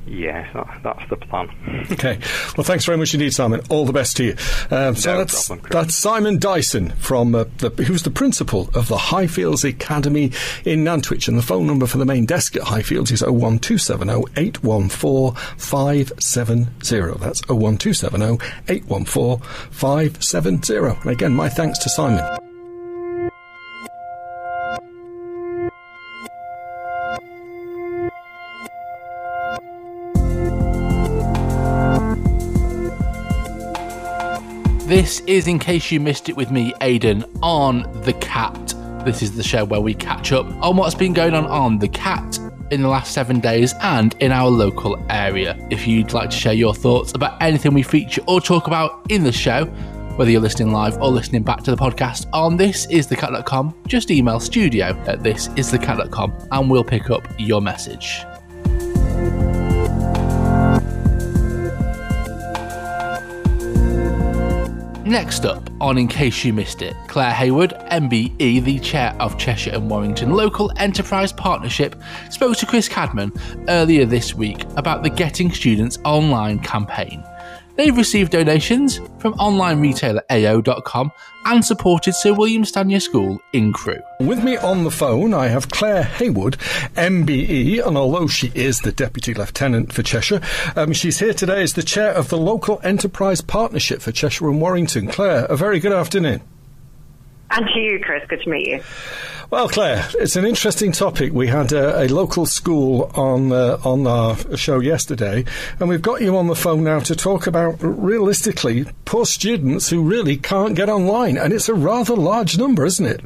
Yes, 0.06 0.48
that, 0.54 0.80
that's 0.82 1.08
the 1.08 1.16
plan. 1.16 1.48
Okay. 1.92 2.18
Well, 2.56 2.64
thanks 2.64 2.84
very 2.84 2.98
much 2.98 3.14
indeed, 3.14 3.32
Simon. 3.32 3.60
All 3.68 3.86
the 3.86 3.92
best 3.92 4.16
to 4.18 4.24
you. 4.24 4.36
Um, 4.70 4.94
so 4.96 5.12
no 5.12 5.18
that's, 5.18 5.46
problem, 5.46 5.68
that's 5.70 5.94
Simon 5.94 6.38
Dyson 6.38 6.90
from 6.90 7.34
uh, 7.34 7.44
the, 7.58 7.70
who's 7.70 8.02
the 8.02 8.10
principal 8.10 8.68
of 8.74 8.88
the 8.88 8.96
Highfields 8.96 9.68
Academy 9.68 10.32
in 10.64 10.84
Nantwich, 10.84 11.28
and 11.28 11.38
the 11.38 11.42
phone 11.42 11.66
number 11.66 11.86
for 11.86 11.98
the 11.98 12.04
main 12.04 12.26
desk 12.26 12.56
at 12.56 12.62
Highfields 12.62 13.12
is 13.12 13.22
01270 13.22 14.24
814 14.36 15.34
570. 15.58 17.18
That's 17.18 17.42
01270 17.48 18.44
814 18.68 19.46
570. 19.70 20.74
And 20.76 21.10
again, 21.10 21.32
my 21.32 21.48
thanks 21.48 21.78
to 21.78 21.88
Simon. 21.88 22.43
This 35.04 35.20
is 35.26 35.48
In 35.48 35.58
Case 35.58 35.92
You 35.92 36.00
Missed 36.00 36.30
It 36.30 36.36
with 36.38 36.50
me, 36.50 36.72
Aidan, 36.80 37.26
on 37.42 37.82
The 38.04 38.14
Cat. 38.14 38.74
This 39.04 39.20
is 39.20 39.36
the 39.36 39.42
show 39.42 39.62
where 39.62 39.82
we 39.82 39.92
catch 39.92 40.32
up 40.32 40.46
on 40.62 40.78
what's 40.78 40.94
been 40.94 41.12
going 41.12 41.34
on 41.34 41.44
on 41.44 41.78
The 41.78 41.88
Cat 41.88 42.38
in 42.70 42.80
the 42.80 42.88
last 42.88 43.12
seven 43.12 43.38
days 43.38 43.74
and 43.82 44.14
in 44.20 44.32
our 44.32 44.48
local 44.48 44.96
area. 45.10 45.58
If 45.70 45.86
you'd 45.86 46.14
like 46.14 46.30
to 46.30 46.36
share 46.38 46.54
your 46.54 46.72
thoughts 46.72 47.12
about 47.12 47.36
anything 47.42 47.74
we 47.74 47.82
feature 47.82 48.22
or 48.26 48.40
talk 48.40 48.66
about 48.66 49.04
in 49.10 49.24
the 49.24 49.30
show, 49.30 49.66
whether 50.16 50.30
you're 50.30 50.40
listening 50.40 50.72
live 50.72 50.96
or 50.96 51.10
listening 51.10 51.42
back 51.42 51.62
to 51.64 51.70
the 51.70 51.76
podcast 51.76 52.26
on 52.32 52.56
thisisthecat.com, 52.56 53.74
just 53.86 54.10
email 54.10 54.40
studio 54.40 54.86
at 55.06 55.18
thisisthecat.com 55.18 56.48
and 56.50 56.70
we'll 56.70 56.82
pick 56.82 57.10
up 57.10 57.28
your 57.36 57.60
message. 57.60 58.24
Next 65.14 65.44
up, 65.44 65.70
on 65.81 65.96
In 65.96 66.09
Case 66.09 66.44
You 66.44 66.53
Missed 66.53 66.83
It, 66.83 66.96
Claire 67.07 67.31
Hayward, 67.31 67.70
MBE, 67.92 68.64
the 68.64 68.81
chair 68.81 69.16
of 69.20 69.38
Cheshire 69.38 69.70
and 69.70 69.88
Warrington 69.88 70.33
Local 70.33 70.72
Enterprise 70.77 71.33
Partnership, 71.33 71.94
spoke 72.31 72.57
to 72.57 72.66
Chris 72.66 72.88
Cadman 72.88 73.33
earlier 73.68 74.07
this 74.07 74.35
week 74.35 74.64
about 74.77 75.05
the 75.05 75.11
Getting 75.11 75.53
Students 75.53 76.00
Online 76.05 76.59
campaign. 76.59 77.22
They've 77.76 77.96
received 77.96 78.32
donations 78.32 79.00
from 79.18 79.34
online 79.34 79.80
retailer 79.80 80.22
AO.com 80.30 81.10
and 81.46 81.64
supported 81.64 82.14
Sir 82.14 82.32
William 82.32 82.62
Stanier 82.64 83.00
School 83.00 83.40
in 83.52 83.72
Crewe. 83.72 84.02
With 84.20 84.42
me 84.44 84.56
on 84.56 84.84
the 84.84 84.90
phone, 84.90 85.34
I 85.34 85.48
have 85.48 85.70
Claire 85.70 86.04
Hayward, 86.04 86.56
MBE, 86.96 87.87
and 87.87 87.98
although 87.98 88.28
she 88.28 88.52
is 88.54 88.80
the 88.80 88.92
Deputy 88.92 89.34
Lieutenant 89.34 89.92
for 89.92 90.02
Cheshire, 90.02 90.40
um, 90.76 90.92
she's 90.92 91.18
here 91.18 91.34
today 91.34 91.62
as 91.62 91.74
the 91.74 91.82
Chair 91.82 92.12
of 92.12 92.28
the 92.28 92.38
Local 92.38 92.80
Enterprise 92.84 93.40
Partnership 93.40 94.00
for 94.00 94.12
Cheshire 94.12 94.48
and 94.48 94.60
Warrington. 94.60 95.08
Claire, 95.08 95.44
a 95.46 95.56
very 95.56 95.80
good 95.80 95.92
afternoon. 95.92 96.40
And 97.54 97.66
to 97.72 97.80
you, 97.80 98.00
Chris. 98.00 98.22
Good 98.28 98.42
to 98.42 98.50
meet 98.50 98.66
you. 98.66 98.80
Well, 99.50 99.68
Claire, 99.68 100.08
it's 100.14 100.34
an 100.34 100.44
interesting 100.44 100.90
topic. 100.90 101.32
We 101.32 101.46
had 101.46 101.72
a, 101.72 102.02
a 102.02 102.08
local 102.08 102.46
school 102.46 103.12
on 103.14 103.52
uh, 103.52 103.78
on 103.84 104.06
our 104.08 104.56
show 104.56 104.80
yesterday, 104.80 105.44
and 105.78 105.88
we've 105.88 106.02
got 106.02 106.20
you 106.20 106.36
on 106.36 106.48
the 106.48 106.56
phone 106.56 106.82
now 106.82 106.98
to 107.00 107.14
talk 107.14 107.46
about 107.46 107.76
realistically 107.80 108.86
poor 109.04 109.24
students 109.24 109.88
who 109.88 110.02
really 110.02 110.36
can't 110.36 110.74
get 110.74 110.88
online, 110.88 111.38
and 111.38 111.52
it's 111.52 111.68
a 111.68 111.74
rather 111.74 112.16
large 112.16 112.58
number, 112.58 112.84
isn't 112.84 113.06
it? 113.06 113.20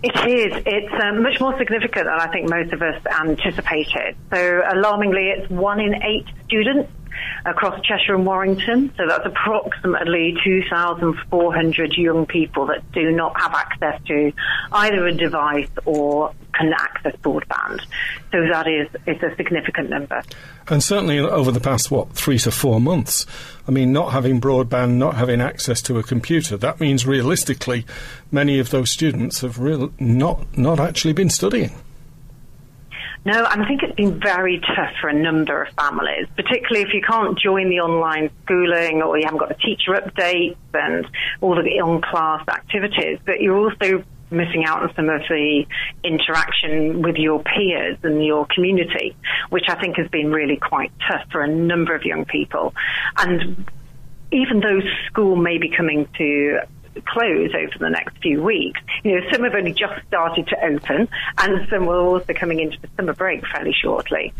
It 0.00 0.14
is. 0.14 0.62
It's 0.64 1.02
um, 1.02 1.24
much 1.24 1.40
more 1.40 1.58
significant 1.58 2.06
than 2.06 2.20
I 2.20 2.28
think 2.28 2.48
most 2.48 2.72
of 2.72 2.80
us 2.80 3.04
anticipated. 3.20 4.14
So, 4.32 4.62
alarmingly, 4.72 5.30
it's 5.30 5.50
one 5.50 5.80
in 5.80 6.00
eight 6.04 6.26
students 6.46 6.92
across 7.44 7.80
Cheshire 7.82 8.14
and 8.14 8.26
Warrington. 8.26 8.92
So 8.96 9.06
that's 9.06 9.26
approximately 9.26 10.36
2,400 10.44 11.92
young 11.94 12.26
people 12.26 12.66
that 12.66 12.90
do 12.92 13.10
not 13.10 13.38
have 13.40 13.54
access 13.54 14.00
to 14.06 14.32
either 14.72 15.06
a 15.06 15.12
device 15.12 15.68
or 15.84 16.32
can 16.54 16.72
access 16.72 17.14
broadband. 17.16 17.80
So 18.32 18.46
that 18.50 18.66
is 18.66 18.88
is 19.06 19.22
a 19.22 19.34
significant 19.36 19.90
number. 19.90 20.22
And 20.68 20.82
certainly 20.82 21.18
over 21.18 21.50
the 21.50 21.60
past 21.60 21.90
what 21.90 22.12
three 22.12 22.38
to 22.40 22.50
four 22.50 22.80
months, 22.80 23.26
I 23.66 23.70
mean, 23.70 23.92
not 23.92 24.12
having 24.12 24.40
broadband, 24.40 24.94
not 24.94 25.14
having 25.14 25.40
access 25.40 25.80
to 25.82 25.98
a 25.98 26.02
computer, 26.02 26.56
that 26.56 26.80
means 26.80 27.06
realistically, 27.06 27.86
many 28.30 28.58
of 28.58 28.70
those 28.70 28.90
students 28.90 29.40
have 29.40 29.58
real, 29.58 29.92
not 29.98 30.58
not 30.58 30.80
actually 30.80 31.12
been 31.12 31.30
studying. 31.30 31.72
No, 33.24 33.44
and 33.44 33.62
I 33.62 33.66
think 33.66 33.82
it's 33.82 33.94
been 33.94 34.18
very 34.20 34.60
tough 34.60 34.92
for 35.00 35.08
a 35.08 35.12
number 35.12 35.62
of 35.62 35.74
families, 35.74 36.26
particularly 36.36 36.86
if 36.86 36.94
you 36.94 37.02
can't 37.02 37.38
join 37.38 37.68
the 37.68 37.80
online 37.80 38.30
schooling 38.44 39.02
or 39.02 39.18
you 39.18 39.24
haven't 39.24 39.38
got 39.38 39.48
the 39.48 39.54
teacher 39.56 39.92
updates 39.92 40.56
and 40.72 41.06
all 41.40 41.54
the 41.54 41.80
on-class 41.80 42.48
activities. 42.48 43.18
But 43.26 43.40
you're 43.40 43.56
also 43.56 44.04
missing 44.30 44.64
out 44.64 44.82
on 44.82 44.94
some 44.94 45.08
of 45.08 45.22
the 45.28 45.66
interaction 46.04 47.02
with 47.02 47.16
your 47.16 47.42
peers 47.42 47.98
and 48.02 48.24
your 48.24 48.46
community, 48.46 49.16
which 49.50 49.64
I 49.68 49.74
think 49.74 49.96
has 49.96 50.08
been 50.08 50.30
really 50.30 50.56
quite 50.56 50.92
tough 51.10 51.26
for 51.30 51.42
a 51.42 51.48
number 51.48 51.94
of 51.94 52.04
young 52.04 52.24
people. 52.24 52.74
And 53.16 53.68
even 54.30 54.60
though 54.60 54.80
school 55.06 55.36
may 55.36 55.58
be 55.58 55.70
coming 55.70 56.06
to 56.18 56.60
close 57.06 57.50
over 57.54 57.78
the 57.78 57.90
next 57.90 58.18
few 58.18 58.42
weeks. 58.42 58.80
You 59.04 59.20
know, 59.20 59.30
some 59.30 59.44
have 59.44 59.54
only 59.54 59.72
just 59.72 60.06
started 60.06 60.46
to 60.48 60.64
open, 60.64 61.08
and 61.38 61.68
some 61.68 61.86
will 61.86 62.06
also 62.14 62.32
coming 62.34 62.60
into 62.60 62.80
the 62.80 62.88
summer 62.96 63.12
break 63.12 63.46
fairly 63.46 63.74
shortly. 63.74 64.32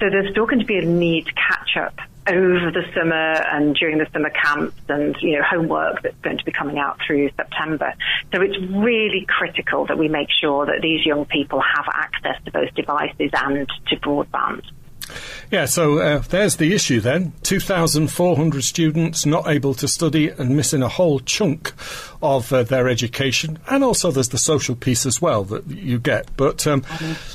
So 0.00 0.10
there's 0.10 0.30
still 0.30 0.46
going 0.46 0.60
to 0.60 0.66
be 0.66 0.78
a 0.78 0.84
need 0.84 1.26
to 1.26 1.32
catch 1.32 1.76
up 1.76 1.98
over 2.28 2.72
the 2.72 2.82
summer 2.92 3.14
and 3.14 3.76
during 3.76 3.98
the 3.98 4.06
summer 4.12 4.30
camps 4.30 4.76
and 4.88 5.16
you 5.20 5.38
know 5.38 5.44
homework 5.48 6.02
that's 6.02 6.18
going 6.22 6.36
to 6.36 6.44
be 6.44 6.50
coming 6.50 6.78
out 6.78 6.98
through 7.06 7.30
September. 7.36 7.94
So 8.34 8.42
it's 8.42 8.58
really 8.58 9.26
critical 9.28 9.86
that 9.86 9.96
we 9.96 10.08
make 10.08 10.28
sure 10.40 10.66
that 10.66 10.80
these 10.82 11.06
young 11.06 11.24
people 11.26 11.60
have 11.60 11.86
access 11.92 12.42
to 12.44 12.50
both 12.50 12.74
devices 12.74 13.30
and 13.32 13.68
to 13.88 13.96
broadband. 13.96 14.62
Yeah, 15.50 15.66
so 15.66 15.98
uh, 15.98 16.18
there's 16.18 16.56
the 16.56 16.74
issue 16.74 17.00
then. 17.00 17.32
2,400 17.42 18.64
students 18.64 19.26
not 19.26 19.46
able 19.46 19.74
to 19.74 19.88
study 19.88 20.28
and 20.28 20.56
missing 20.56 20.82
a 20.82 20.88
whole 20.88 21.20
chunk 21.20 21.72
of 22.22 22.52
uh, 22.52 22.62
their 22.62 22.88
education. 22.88 23.58
And 23.68 23.84
also 23.84 24.10
there's 24.10 24.30
the 24.30 24.38
social 24.38 24.74
piece 24.74 25.06
as 25.06 25.22
well 25.22 25.44
that 25.44 25.66
you 25.66 25.98
get. 25.98 26.28
But 26.36 26.66
um, 26.66 26.84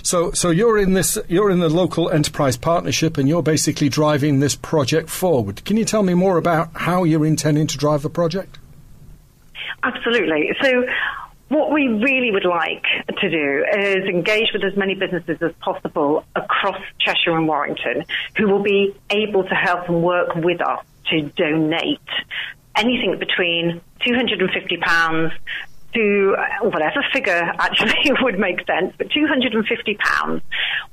so 0.04 0.32
so 0.32 0.50
you're 0.50 0.78
in 0.78 0.94
this 0.94 1.18
you're 1.28 1.52
in 1.52 1.60
the 1.60 1.70
local 1.70 2.10
enterprise 2.10 2.58
partnership 2.58 3.18
and 3.18 3.28
you're 3.30 3.44
basically 3.44 3.90
driving 3.90 4.40
this 4.40 4.56
project 4.56 5.10
forward. 5.10 5.64
Can 5.66 5.78
you 5.78 5.86
tell 5.86 6.04
me 6.04 6.14
more 6.14 6.38
about 6.38 6.70
how 6.74 7.04
you're 7.04 7.26
intending 7.26 7.68
to 7.68 7.78
drive 7.78 8.02
the 8.02 8.10
project? 8.10 8.60
Absolutely. 9.84 10.56
So 10.62 10.86
what 11.52 11.70
we 11.70 11.86
really 11.90 12.32
would 12.32 12.46
like 12.46 12.84
to 13.20 13.30
do 13.30 13.66
is 13.78 14.06
engage 14.08 14.54
with 14.54 14.64
as 14.64 14.78
many 14.78 14.96
businesses 14.96 15.38
as 15.42 15.52
possible 15.60 16.24
across 16.34 16.80
Cheshire 16.98 17.36
and 17.36 17.46
Warrington 17.46 18.06
who 18.38 18.48
will 18.48 18.64
be 18.64 18.96
able 19.10 19.44
to 19.44 19.54
help 19.54 19.90
and 19.90 20.02
work 20.02 20.34
with 20.36 20.62
us 20.62 20.86
to 21.10 21.24
donate 21.36 22.00
anything 22.78 23.20
between 23.20 23.82
£250 24.00 25.32
to 25.94 26.36
whatever 26.62 27.04
figure 27.12 27.52
actually 27.60 28.14
would 28.22 28.40
make 28.40 28.66
sense, 28.66 28.94
but 28.98 29.10
£250 29.10 30.42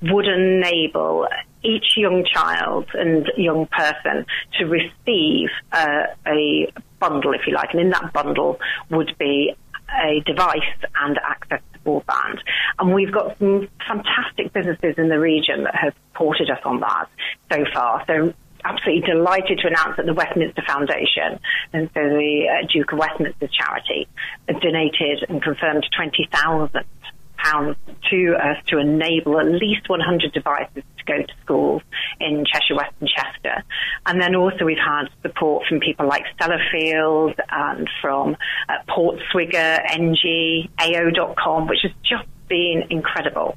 would 0.03 0.27
enable 0.27 1.29
each 1.63 1.97
young 1.97 2.25
child 2.25 2.87
and 2.95 3.31
young 3.37 3.67
person 3.67 4.27
to 4.59 4.65
receive 4.65 5.51
uh, 5.71 6.03
a 6.27 6.73
bundle, 6.99 7.33
if 7.33 7.43
you 7.47 7.55
like, 7.55 7.71
and 7.73 7.81
in 7.81 7.91
that 7.91 8.13
bundle 8.13 8.59
would 8.91 9.15
be 9.19 9.55
a 9.91 10.21
device 10.27 10.59
and 11.01 11.19
access 11.19 11.61
to 11.73 11.79
broadband. 11.81 12.39
And 12.79 12.95
we've 12.95 13.13
got 13.13 13.39
some 13.39 13.69
fantastic 13.87 14.53
businesses 14.53 14.95
in 14.99 15.09
the 15.09 15.19
region 15.19 15.65
that 15.65 15.75
have 15.75 15.95
supported 16.13 16.51
us 16.51 16.61
on 16.65 16.81
that 16.81 17.09
so 17.51 17.65
far. 17.73 18.05
So 18.07 18.35
absolutely 18.65 19.07
delighted 19.07 19.59
to 19.59 19.69
announce 19.69 19.97
that 19.97 20.07
the 20.07 20.15
Westminster 20.15 20.63
Foundation, 20.67 21.41
and 21.73 21.89
so 21.95 22.01
the 22.01 22.49
uh, 22.49 22.67
Duke 22.73 22.93
of 22.93 22.99
Westminster 22.99 23.49
charity, 23.49 24.09
has 24.49 24.61
donated 24.61 25.25
and 25.29 25.43
confirmed 25.43 25.87
20,000 25.97 26.85
pounds 27.39 27.77
to 28.11 28.35
us 28.35 28.57
to 28.67 28.79
enable 28.79 29.39
at 29.39 29.47
least 29.47 29.89
100 29.89 30.33
devices 30.33 30.83
to 30.99 31.05
go 31.07 31.19
to 31.19 31.33
schools 31.43 31.83
in 32.21 32.45
Cheshire 32.45 32.77
West 32.77 32.95
and 33.01 33.09
Chester. 33.09 33.63
And 34.07 34.21
then 34.21 34.35
also 34.35 34.65
we've 34.65 34.77
had 34.77 35.09
support 35.23 35.67
from 35.69 35.81
people 35.81 36.07
like 36.07 36.25
Sellafield 36.41 37.35
and 37.51 37.89
from 38.01 38.37
uh, 38.69 38.73
PortSwigger, 38.89 39.81
NG, 39.91 40.69
AO.com, 40.81 41.69
which 41.69 41.81
has 41.83 41.93
just 42.03 42.29
been 42.49 42.85
incredible. 42.91 43.57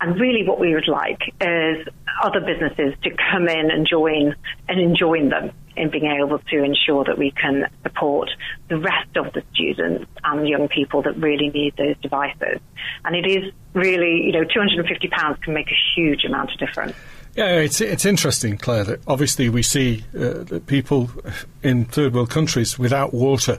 And 0.00 0.20
really 0.20 0.46
what 0.46 0.60
we 0.60 0.74
would 0.74 0.88
like 0.88 1.20
is 1.40 1.86
other 2.22 2.40
businesses 2.40 2.94
to 3.02 3.10
come 3.32 3.48
in 3.48 3.70
and 3.70 3.86
join 3.88 4.34
and 4.68 4.96
join 4.96 5.30
them 5.30 5.52
in 5.76 5.90
being 5.90 6.06
able 6.06 6.38
to 6.38 6.62
ensure 6.62 7.04
that 7.04 7.18
we 7.18 7.30
can 7.30 7.68
support 7.82 8.30
the 8.68 8.78
rest 8.78 9.16
of 9.16 9.32
the 9.32 9.42
students 9.52 10.06
and 10.24 10.48
young 10.48 10.68
people 10.68 11.02
that 11.02 11.16
really 11.16 11.50
need 11.50 11.74
those 11.76 11.96
devices. 11.98 12.60
And 13.04 13.14
it 13.14 13.26
is 13.26 13.52
really, 13.74 14.22
you 14.24 14.32
know, 14.32 14.44
£250 14.44 15.42
can 15.42 15.54
make 15.54 15.68
a 15.68 15.78
huge 15.94 16.24
amount 16.24 16.52
of 16.52 16.58
difference. 16.58 16.96
Yeah, 17.36 17.58
it's 17.58 17.82
it's 17.82 18.06
interesting, 18.06 18.56
Claire. 18.56 18.84
That 18.84 19.00
obviously 19.06 19.50
we 19.50 19.62
see 19.62 20.04
uh, 20.14 20.44
that 20.44 20.66
people 20.66 21.10
in 21.62 21.84
third 21.84 22.14
world 22.14 22.30
countries 22.30 22.78
without 22.78 23.12
water 23.12 23.58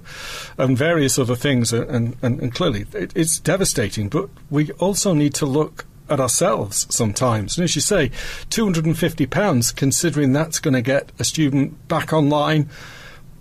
and 0.57 0.75
various 0.75 1.19
other 1.19 1.35
things, 1.35 1.71
uh, 1.71 1.85
and, 1.87 2.17
and, 2.23 2.41
and 2.41 2.55
clearly 2.55 2.87
it, 2.93 3.11
it's 3.15 3.37
devastating. 3.37 4.09
But 4.09 4.29
we 4.49 4.71
also 4.73 5.13
need 5.13 5.35
to 5.35 5.45
look 5.45 5.85
at 6.09 6.19
ourselves 6.19 6.87
sometimes. 6.89 7.57
And 7.57 7.63
as 7.63 7.75
you 7.75 7.81
say, 7.81 8.09
£250, 8.49 9.75
considering 9.75 10.33
that's 10.33 10.59
going 10.59 10.73
to 10.73 10.81
get 10.81 11.11
a 11.19 11.23
student 11.23 11.87
back 11.87 12.13
online, 12.13 12.69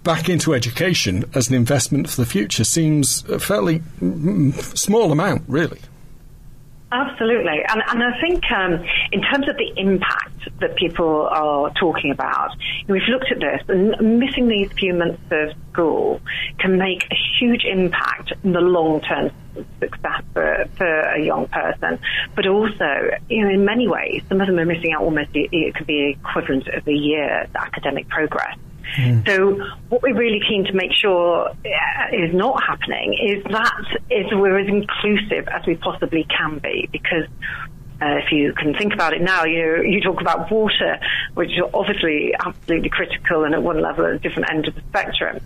back 0.02 0.29
into 0.29 0.55
education 0.55 1.24
as 1.35 1.48
an 1.48 1.55
investment 1.55 2.09
for 2.09 2.20
the 2.20 2.26
future, 2.26 2.64
seems 2.64 3.24
a 3.29 3.38
fairly 3.38 3.83
small 4.74 5.12
amount, 5.12 5.42
really. 5.48 5.81
Absolutely. 6.92 7.64
And, 7.68 7.83
and 7.88 8.03
I 8.03 8.20
think 8.20 8.44
um, 8.53 8.85
in 9.11 9.20
terms 9.20 9.49
of 9.49 9.57
the 9.57 9.72
impact 9.77 10.61
that 10.61 10.77
people 10.77 11.29
are 11.31 11.72
talking 11.75 12.12
about, 12.12 12.51
we've 12.88 13.03
looked 13.09 13.33
at 13.33 13.40
this 13.40 13.62
and 13.68 14.20
missing 14.20 14.46
these 14.46 14.70
few 14.72 14.94
months 14.94 15.20
of 15.31 15.53
school 15.72 16.20
can 16.59 16.79
make 16.79 17.05
a 17.11 17.16
huge 17.40 17.64
impact 17.64 18.33
in 18.44 18.53
the 18.53 18.61
long 18.61 19.01
term 19.01 19.33
success 19.81 20.22
for, 20.33 20.64
for 20.77 21.01
a 21.01 21.20
young 21.20 21.49
person. 21.49 21.99
But 22.37 22.46
also, 22.46 23.11
you 23.29 23.44
know, 23.44 23.51
in 23.51 23.64
many 23.64 23.88
ways, 23.88 24.22
some 24.29 24.40
of 24.40 24.46
them 24.46 24.59
are 24.59 24.64
missing 24.64 24.92
out 24.92 25.03
almost, 25.03 25.31
it 25.35 25.75
could 25.75 25.88
be 25.88 26.16
equivalent 26.20 26.68
of 26.68 26.87
a 26.87 26.92
year's 26.92 27.49
academic 27.57 28.09
progress. 28.09 28.57
Mm. 28.96 29.27
So 29.27 29.64
what 29.88 30.03
we're 30.03 30.16
really 30.16 30.40
keen 30.49 30.64
to 30.64 30.72
make 30.72 30.92
sure 30.92 31.49
uh, 31.49 31.55
is 32.12 32.35
not 32.35 32.62
happening 32.62 33.18
is 33.20 33.44
that 33.53 34.01
is 34.11 34.27
we're 34.33 34.59
as 34.59 34.68
inclusive 34.68 35.49
as 35.49 35.66
we 35.66 35.75
possibly 35.77 36.25
can 36.25 36.59
be 36.59 36.88
because 36.92 37.27
uh, 38.01 38.18
if 38.18 38.31
you 38.31 38.53
can 38.53 38.75
think 38.75 38.92
about 38.92 39.14
it 39.14 39.22
now, 39.22 39.44
you 39.44 39.83
you 39.83 40.01
talk 40.03 40.20
about 40.20 40.51
water, 40.51 40.99
which 41.35 41.51
is 41.51 41.62
obviously 41.72 42.35
absolutely 42.38 42.90
critical 42.90 43.44
and 43.44 43.55
at 43.55 43.62
one 43.62 43.81
level 43.81 44.05
at 44.05 44.12
a 44.12 44.18
different 44.18 44.51
end 44.51 44.68
of 44.68 44.75
the 44.75 44.83
spectrum. 44.83 45.40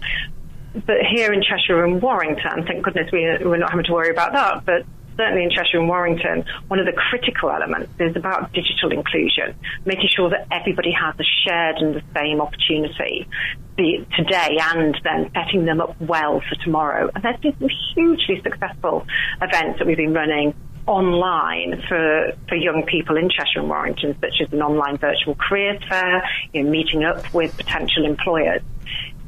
But 0.75 0.99
here 1.09 1.33
in 1.33 1.43
Cheshire 1.43 1.85
and 1.85 2.01
Warrington, 2.03 2.65
thank 2.67 2.85
goodness 2.85 3.11
we, 3.13 3.21
we're 3.45 3.57
not 3.57 3.71
having 3.71 3.85
to 3.87 3.93
worry 3.93 4.11
about 4.11 4.33
that. 4.33 4.65
But 4.65 4.85
certainly 5.17 5.45
in 5.45 5.51
Cheshire 5.51 5.79
and 5.79 5.89
Warrington, 5.89 6.45
one 6.69 6.79
of 6.79 6.87
the 6.87 6.93
critical 6.93 7.51
elements 7.51 7.93
is 7.99 8.17
about 8.17 8.53
digital 8.53 8.93
inclusion, 8.93 9.55
making 9.85 10.09
sure 10.15 10.31
that 10.31 10.47
everybody 10.51 10.93
has 10.93 11.15
a 11.19 11.25
shared 11.45 11.77
and 11.77 11.95
the 11.95 12.03
same 12.15 12.41
opportunity 12.41 13.29
today 13.77 14.59
and 14.61 14.97
then 15.05 15.31
setting 15.35 15.65
them 15.65 15.81
up 15.81 15.99
well 16.01 16.41
for 16.41 16.55
tomorrow. 16.65 17.11
And 17.15 17.25
there's 17.25 17.41
been 17.41 17.59
some 17.59 17.71
hugely 17.95 18.41
successful 18.43 19.07
events 19.41 19.79
that 19.79 19.87
we've 19.87 19.97
been 19.97 20.13
running 20.13 20.55
online 20.87 21.83
for, 21.89 22.33
for 22.49 22.57
young 22.57 22.85
people 22.87 23.17
in 23.17 23.31
Cheshire 23.31 23.61
and 23.61 23.69
Warrington, 23.69 24.17
such 24.21 24.41
as 24.41 24.53
an 24.53 24.63
online 24.63 24.97
virtual 24.99 25.35
careers 25.35 25.81
fair, 25.89 26.23
you 26.53 26.63
know, 26.63 26.71
meeting 26.71 27.05
up 27.05 27.33
with 27.33 27.57
potential 27.57 28.05
employers. 28.05 28.63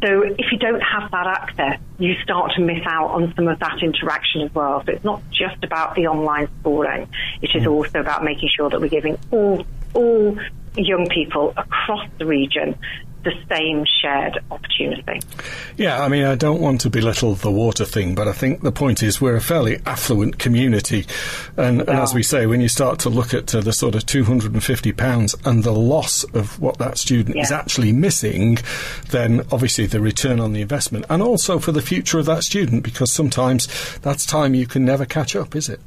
So 0.03 0.23
if 0.23 0.51
you 0.51 0.59
don't 0.59 0.81
have 0.81 1.11
that 1.13 1.27
access, 1.27 1.79
you 1.99 2.15
start 2.25 2.53
to 2.57 2.61
miss 2.61 2.85
out 2.87 3.13
on 3.13 3.33
some 3.37 3.47
of 3.47 3.61
that 3.61 3.81
interaction 3.83 4.43
as 4.43 4.55
well. 4.55 4.83
So 4.85 4.93
it's 4.93 5.05
not 5.05 5.23
just 5.31 5.63
about 5.63 5.95
the 5.95 6.09
online 6.09 6.49
schooling; 6.61 7.09
it 7.41 7.55
is 7.55 7.63
mm. 7.63 7.71
also 7.71 8.01
about 8.01 8.25
making 8.25 8.49
sure 8.49 8.69
that 8.69 8.81
we're 8.81 8.89
giving 8.89 9.17
all 9.31 9.65
all 9.95 10.37
young 10.77 11.07
people 11.09 11.53
across 11.57 12.09
the 12.19 12.27
region 12.27 12.77
the 13.25 13.33
same 13.49 13.85
shared 14.01 14.39
opportunity. 14.51 15.21
Yeah, 15.77 16.03
I 16.03 16.09
mean, 16.09 16.25
I 16.25 16.35
don't 16.35 16.61
want 16.61 16.81
to 16.83 16.91
belittle 16.91 17.35
the 17.35 17.51
water 17.51 17.85
thing, 17.85 18.15
but 18.15 18.27
I 18.29 18.33
think 18.33 18.63
the 18.63 18.73
point 18.73 19.03
is 19.03 19.21
we're 19.21 19.37
a 19.37 19.41
fairly 19.41 19.81
affluent 19.87 20.39
community. 20.39 21.07
And, 21.57 21.81
and 21.83 21.91
as 21.91 22.15
we 22.15 22.23
say, 22.23 22.47
when 22.47 22.61
you 22.61 22.69
start 22.69 22.99
to 23.01 23.09
look 23.11 23.33
at 23.33 23.55
uh, 23.55 23.61
the 23.61 23.73
sort 23.73 23.95
of 23.95 24.05
£250 24.07 25.47
and 25.47 25.65
the 25.65 25.73
loss 25.73 26.25
of 26.35 26.61
what 26.61 26.79
that 26.79 26.99
student 26.99 27.37
Yeah. 27.37 27.43
is 27.43 27.53
actually 27.53 27.93
missing, 27.93 28.59
then 29.11 29.41
obviously 29.53 29.87
the 29.87 30.01
return 30.01 30.41
on 30.41 30.53
the 30.53 30.61
investment 30.61 31.05
and 31.09 31.23
also 31.23 31.59
for 31.59 31.73
the 31.73 31.83
future 31.83 32.19
of 32.19 32.27
that 32.27 32.43
student, 32.45 32.83
because 32.83 33.11
sometimes 33.13 33.69
that's 33.99 34.27
time 34.27 34.55
you 34.55 34.67
can 34.67 34.85
never 34.85 35.05
catch 35.07 35.37
up, 35.37 35.55
is 35.55 35.69
it? 35.69 35.81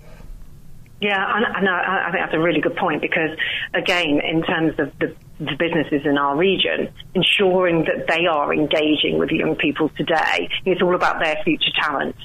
Yeah, 1.01 1.35
and, 1.35 1.45
and 1.57 1.67
I, 1.69 2.07
I 2.07 2.11
think 2.11 2.23
that's 2.23 2.33
a 2.33 2.39
really 2.39 2.61
good 2.61 2.75
point 2.77 3.01
because, 3.01 3.37
again, 3.73 4.21
in 4.23 4.41
terms 4.43 4.79
of 4.79 4.97
the, 4.99 5.13
the 5.39 5.55
businesses 5.57 6.05
in 6.05 6.17
our 6.17 6.35
region, 6.35 6.93
ensuring 7.13 7.85
that 7.85 8.07
they 8.07 8.25
are 8.25 8.53
engaging 8.53 9.17
with 9.17 9.29
young 9.31 9.55
people 9.55 9.89
today, 9.89 10.49
it's 10.65 10.81
all 10.81 10.95
about 10.95 11.19
their 11.19 11.37
future 11.43 11.71
talent. 11.81 12.15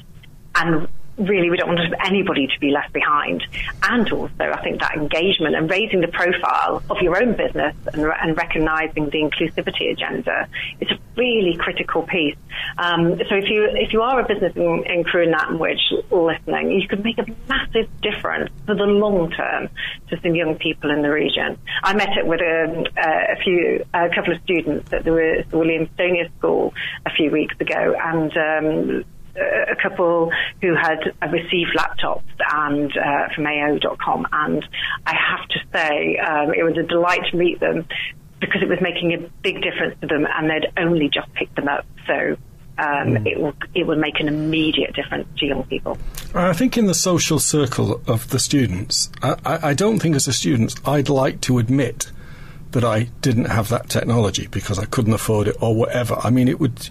And 0.55 0.87
really, 1.27 1.49
we 1.49 1.57
don't 1.57 1.69
want 1.69 1.93
anybody 2.05 2.47
to 2.47 2.59
be 2.59 2.71
left 2.71 2.93
behind. 2.93 3.43
And 3.83 4.11
also, 4.11 4.33
I 4.39 4.61
think 4.61 4.79
that 4.79 4.95
engagement 4.95 5.55
and 5.55 5.69
raising 5.69 6.01
the 6.01 6.07
profile 6.07 6.83
of 6.89 6.97
your 7.01 7.21
own 7.21 7.35
business 7.35 7.75
and, 7.93 8.05
and 8.05 8.37
recognising 8.37 9.05
the 9.05 9.21
inclusivity 9.21 9.91
agenda 9.91 10.47
is 10.79 10.89
a 10.91 10.99
really 11.15 11.55
critical 11.57 12.03
piece. 12.03 12.37
Um, 12.77 13.17
so 13.29 13.35
if 13.35 13.49
you 13.49 13.69
if 13.73 13.93
you 13.93 14.01
are 14.01 14.19
a 14.19 14.27
business 14.27 14.55
in, 14.55 14.83
in 14.85 15.05
and 15.13 15.33
Nantwich 15.33 15.79
listening, 16.11 16.71
you 16.71 16.87
could 16.87 17.03
make 17.03 17.17
a 17.17 17.25
massive 17.47 17.89
difference 18.01 18.51
for 18.65 18.75
the 18.75 18.83
long 18.83 19.31
term 19.31 19.69
to 20.09 20.19
some 20.21 20.35
young 20.35 20.55
people 20.55 20.91
in 20.91 21.01
the 21.01 21.11
region. 21.11 21.57
I 21.83 21.93
met 21.93 22.17
it 22.17 22.25
with 22.25 22.41
a, 22.41 22.85
a 22.97 23.35
few 23.43 23.85
a 23.93 24.09
couple 24.09 24.33
of 24.33 24.41
students 24.43 24.91
at 24.93 25.03
the 25.03 25.45
William 25.51 25.89
Stanier 25.95 26.29
School 26.37 26.73
a 27.05 27.11
few 27.11 27.31
weeks 27.31 27.55
ago, 27.59 27.95
and. 27.99 28.31
Um, 28.37 29.05
a 29.35 29.75
couple 29.81 30.31
who 30.61 30.75
had 30.75 30.99
received 31.31 31.77
laptops 31.77 32.23
and 32.53 32.95
uh, 32.97 33.29
from 33.33 33.47
AO.com, 33.47 34.27
and 34.31 34.65
I 35.05 35.15
have 35.15 35.47
to 35.49 35.59
say 35.73 36.17
um, 36.17 36.53
it 36.53 36.63
was 36.63 36.77
a 36.77 36.83
delight 36.83 37.21
to 37.31 37.37
meet 37.37 37.59
them 37.59 37.85
because 38.39 38.61
it 38.61 38.69
was 38.69 38.79
making 38.81 39.13
a 39.13 39.17
big 39.43 39.61
difference 39.61 39.99
to 40.01 40.07
them, 40.07 40.27
and 40.27 40.49
they'd 40.49 40.71
only 40.77 41.09
just 41.09 41.31
picked 41.33 41.55
them 41.55 41.67
up. 41.67 41.85
So 42.07 42.37
um, 42.77 43.25
it 43.27 43.39
will 43.39 43.53
it 43.75 43.85
will 43.85 43.97
make 43.97 44.19
an 44.19 44.27
immediate 44.27 44.93
difference 44.93 45.27
to 45.37 45.45
young 45.45 45.63
people. 45.63 45.97
I 46.33 46.53
think 46.53 46.77
in 46.77 46.87
the 46.87 46.93
social 46.93 47.39
circle 47.39 48.01
of 48.07 48.29
the 48.29 48.39
students, 48.39 49.09
I, 49.21 49.35
I 49.45 49.69
I 49.69 49.73
don't 49.73 49.99
think 49.99 50.15
as 50.15 50.27
a 50.27 50.33
student 50.33 50.75
I'd 50.87 51.09
like 51.09 51.41
to 51.41 51.59
admit 51.59 52.11
that 52.71 52.83
I 52.83 53.03
didn't 53.21 53.45
have 53.45 53.69
that 53.69 53.89
technology 53.89 54.47
because 54.47 54.79
I 54.79 54.85
couldn't 54.85 55.13
afford 55.13 55.47
it 55.49 55.55
or 55.61 55.75
whatever. 55.75 56.15
I 56.23 56.29
mean, 56.29 56.47
it 56.47 56.59
would, 56.59 56.89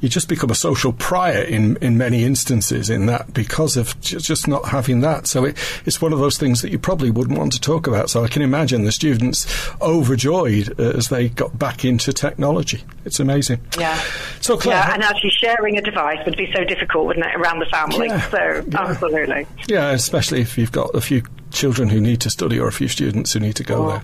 you 0.00 0.08
just 0.08 0.28
become 0.28 0.50
a 0.50 0.54
social 0.54 0.92
prior 0.92 1.42
in, 1.42 1.76
in 1.82 1.98
many 1.98 2.24
instances 2.24 2.90
in 2.90 3.06
that 3.06 3.34
because 3.34 3.76
of 3.76 3.98
just 4.00 4.48
not 4.48 4.66
having 4.66 5.00
that. 5.00 5.26
So 5.26 5.44
it, 5.44 5.56
it's 5.86 6.00
one 6.00 6.12
of 6.12 6.18
those 6.18 6.38
things 6.38 6.62
that 6.62 6.70
you 6.70 6.78
probably 6.78 7.10
wouldn't 7.10 7.38
want 7.38 7.52
to 7.52 7.60
talk 7.60 7.86
about. 7.86 8.10
So 8.10 8.24
I 8.24 8.28
can 8.28 8.42
imagine 8.42 8.84
the 8.84 8.92
students 8.92 9.46
overjoyed 9.82 10.78
uh, 10.78 10.92
as 10.96 11.08
they 11.08 11.28
got 11.28 11.58
back 11.58 11.84
into 11.84 12.12
technology. 12.12 12.82
It's 13.04 13.20
amazing. 13.20 13.60
Yeah. 13.78 13.98
So 14.40 14.56
Claire, 14.56 14.76
Yeah, 14.76 14.94
and 14.94 15.02
actually 15.02 15.30
sharing 15.30 15.76
a 15.78 15.82
device 15.82 16.18
would 16.24 16.36
be 16.36 16.50
so 16.54 16.64
difficult, 16.64 17.06
wouldn't 17.06 17.26
it, 17.26 17.34
around 17.36 17.58
the 17.58 17.66
family? 17.66 18.06
Yeah. 18.08 18.30
So 18.30 18.64
Yeah. 18.68 18.80
absolutely. 18.80 19.46
Yeah, 19.66 19.90
especially 19.90 20.40
if 20.40 20.56
you've 20.58 20.72
got 20.72 20.94
a 20.94 21.00
few 21.00 21.22
children 21.50 21.88
who 21.88 22.00
need 22.00 22.20
to 22.20 22.30
study 22.30 22.58
or 22.60 22.68
a 22.68 22.72
few 22.72 22.88
students 22.88 23.32
who 23.32 23.40
need 23.40 23.56
to 23.56 23.64
go 23.64 23.84
Oh. 23.86 23.88
there. 23.90 24.02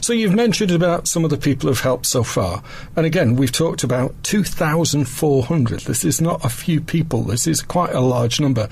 So 0.00 0.12
you've 0.12 0.34
mentioned 0.34 0.70
about 0.70 1.08
some 1.08 1.24
of 1.24 1.30
the 1.30 1.36
people 1.36 1.68
who've 1.68 1.80
helped 1.80 2.06
so 2.06 2.22
far. 2.22 2.62
And 2.96 3.06
again, 3.06 3.36
we've 3.36 3.52
talked 3.52 3.84
about 3.84 4.14
2,400. 4.22 5.80
This 5.80 6.04
is 6.04 6.20
not 6.20 6.44
a 6.44 6.48
few 6.48 6.80
people. 6.80 7.22
This 7.22 7.46
is 7.46 7.62
quite 7.62 7.94
a 7.94 8.00
large 8.00 8.40
number. 8.40 8.68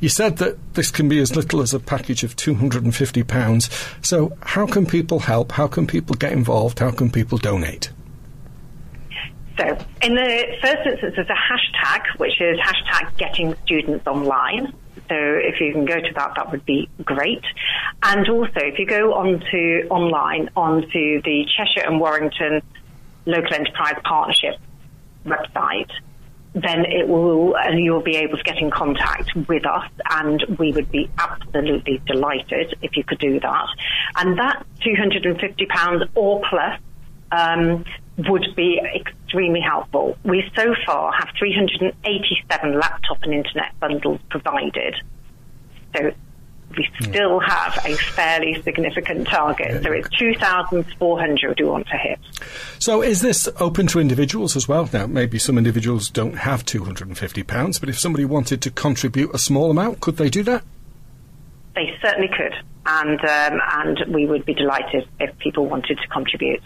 You 0.00 0.08
said 0.08 0.38
that 0.38 0.56
this 0.74 0.90
can 0.90 1.08
be 1.08 1.18
as 1.18 1.36
little 1.36 1.60
as 1.60 1.74
a 1.74 1.80
package 1.80 2.24
of 2.24 2.36
£250. 2.36 4.04
So 4.04 4.36
how 4.42 4.66
can 4.66 4.86
people 4.86 5.20
help? 5.20 5.52
How 5.52 5.66
can 5.66 5.86
people 5.86 6.16
get 6.16 6.32
involved? 6.32 6.78
How 6.78 6.90
can 6.90 7.10
people 7.10 7.38
donate? 7.38 7.90
So, 9.56 9.64
in 10.02 10.14
the 10.16 10.56
first 10.60 10.84
instance, 10.84 11.14
there's 11.14 11.28
a 11.28 11.32
hashtag, 11.32 12.18
which 12.18 12.40
is 12.40 12.58
hashtag 12.58 13.16
getting 13.16 13.54
students 13.64 14.04
online. 14.04 14.72
So, 15.08 15.16
if 15.16 15.60
you 15.60 15.72
can 15.72 15.84
go 15.84 16.00
to 16.00 16.12
that, 16.14 16.32
that 16.36 16.50
would 16.50 16.64
be 16.64 16.88
great. 17.04 17.42
And 18.02 18.28
also, 18.28 18.60
if 18.60 18.78
you 18.78 18.86
go 18.86 19.14
onto 19.14 19.86
online 19.90 20.50
onto 20.56 21.22
the 21.22 21.46
Cheshire 21.56 21.86
and 21.86 22.00
Warrington 22.00 22.62
Local 23.26 23.54
Enterprise 23.54 24.00
Partnership 24.04 24.56
website, 25.24 25.90
then 26.54 26.84
it 26.84 27.08
will, 27.08 27.56
and 27.56 27.82
you'll 27.82 28.02
be 28.02 28.16
able 28.16 28.36
to 28.36 28.42
get 28.44 28.58
in 28.58 28.70
contact 28.70 29.34
with 29.48 29.66
us, 29.66 29.90
and 30.10 30.44
we 30.58 30.70
would 30.72 30.90
be 30.90 31.10
absolutely 31.18 32.00
delighted 32.06 32.76
if 32.80 32.96
you 32.96 33.02
could 33.02 33.18
do 33.18 33.40
that. 33.40 33.66
And 34.16 34.38
that 34.38 34.64
£250 34.82 36.08
or 36.14 36.40
plus 36.48 36.80
um, 37.32 37.84
would 38.28 38.46
be 38.54 38.80
extremely 39.34 39.60
helpful. 39.60 40.16
We 40.24 40.48
so 40.54 40.74
far 40.86 41.12
have 41.12 41.30
387 41.38 42.78
laptop 42.78 43.22
and 43.22 43.34
internet 43.34 43.78
bundles 43.80 44.20
provided. 44.30 44.94
So 45.96 46.12
we 46.76 46.88
still 47.00 47.40
have 47.40 47.78
a 47.84 47.96
fairly 47.96 48.60
significant 48.62 49.26
target. 49.26 49.82
So 49.82 49.92
it's 49.92 50.08
2,400 50.18 51.60
we 51.60 51.66
want 51.66 51.86
to 51.88 51.96
hit. 51.96 52.18
So 52.78 53.02
is 53.02 53.20
this 53.22 53.48
open 53.58 53.86
to 53.88 54.00
individuals 54.00 54.56
as 54.56 54.68
well? 54.68 54.88
Now, 54.92 55.06
maybe 55.06 55.38
some 55.38 55.58
individuals 55.58 56.10
don't 56.10 56.38
have 56.38 56.64
£250, 56.64 57.80
but 57.80 57.88
if 57.88 57.98
somebody 57.98 58.24
wanted 58.24 58.62
to 58.62 58.70
contribute 58.70 59.34
a 59.34 59.38
small 59.38 59.70
amount, 59.70 60.00
could 60.00 60.16
they 60.16 60.30
do 60.30 60.42
that? 60.44 60.64
They 61.74 61.92
certainly 62.00 62.28
could, 62.28 62.54
and 62.86 63.20
um, 63.20 63.60
and 63.72 64.14
we 64.14 64.26
would 64.26 64.46
be 64.46 64.54
delighted 64.54 65.08
if 65.18 65.36
people 65.38 65.66
wanted 65.66 65.98
to 65.98 66.06
contribute. 66.06 66.62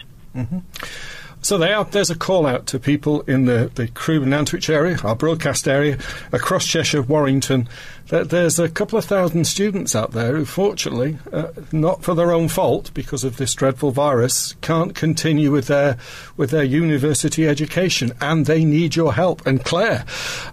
So 1.41 1.61
are, 1.61 1.85
there's 1.85 2.09
a 2.09 2.17
call 2.17 2.45
out 2.45 2.67
to 2.67 2.79
people 2.79 3.21
in 3.21 3.45
the, 3.45 3.71
the 3.73 3.87
Crewe 3.87 4.23
and 4.23 4.31
Nantwich 4.31 4.69
area, 4.69 4.97
our 5.03 5.15
broadcast 5.15 5.67
area, 5.67 5.97
across 6.31 6.65
Cheshire, 6.65 7.01
Warrington. 7.01 7.69
That 8.07 8.31
there's 8.31 8.57
a 8.57 8.67
couple 8.67 8.97
of 8.97 9.05
thousand 9.05 9.45
students 9.45 9.95
out 9.95 10.13
there 10.13 10.35
who, 10.35 10.43
fortunately, 10.43 11.19
uh, 11.31 11.49
not 11.71 12.01
for 12.01 12.15
their 12.15 12.31
own 12.31 12.47
fault 12.47 12.91
because 12.95 13.23
of 13.23 13.37
this 13.37 13.53
dreadful 13.53 13.91
virus, 13.91 14.55
can't 14.61 14.95
continue 14.95 15.51
with 15.51 15.67
their 15.67 15.95
with 16.35 16.49
their 16.49 16.63
university 16.63 17.47
education, 17.47 18.13
and 18.19 18.47
they 18.47 18.65
need 18.65 18.95
your 18.95 19.13
help. 19.13 19.45
And 19.45 19.63
Claire 19.63 20.05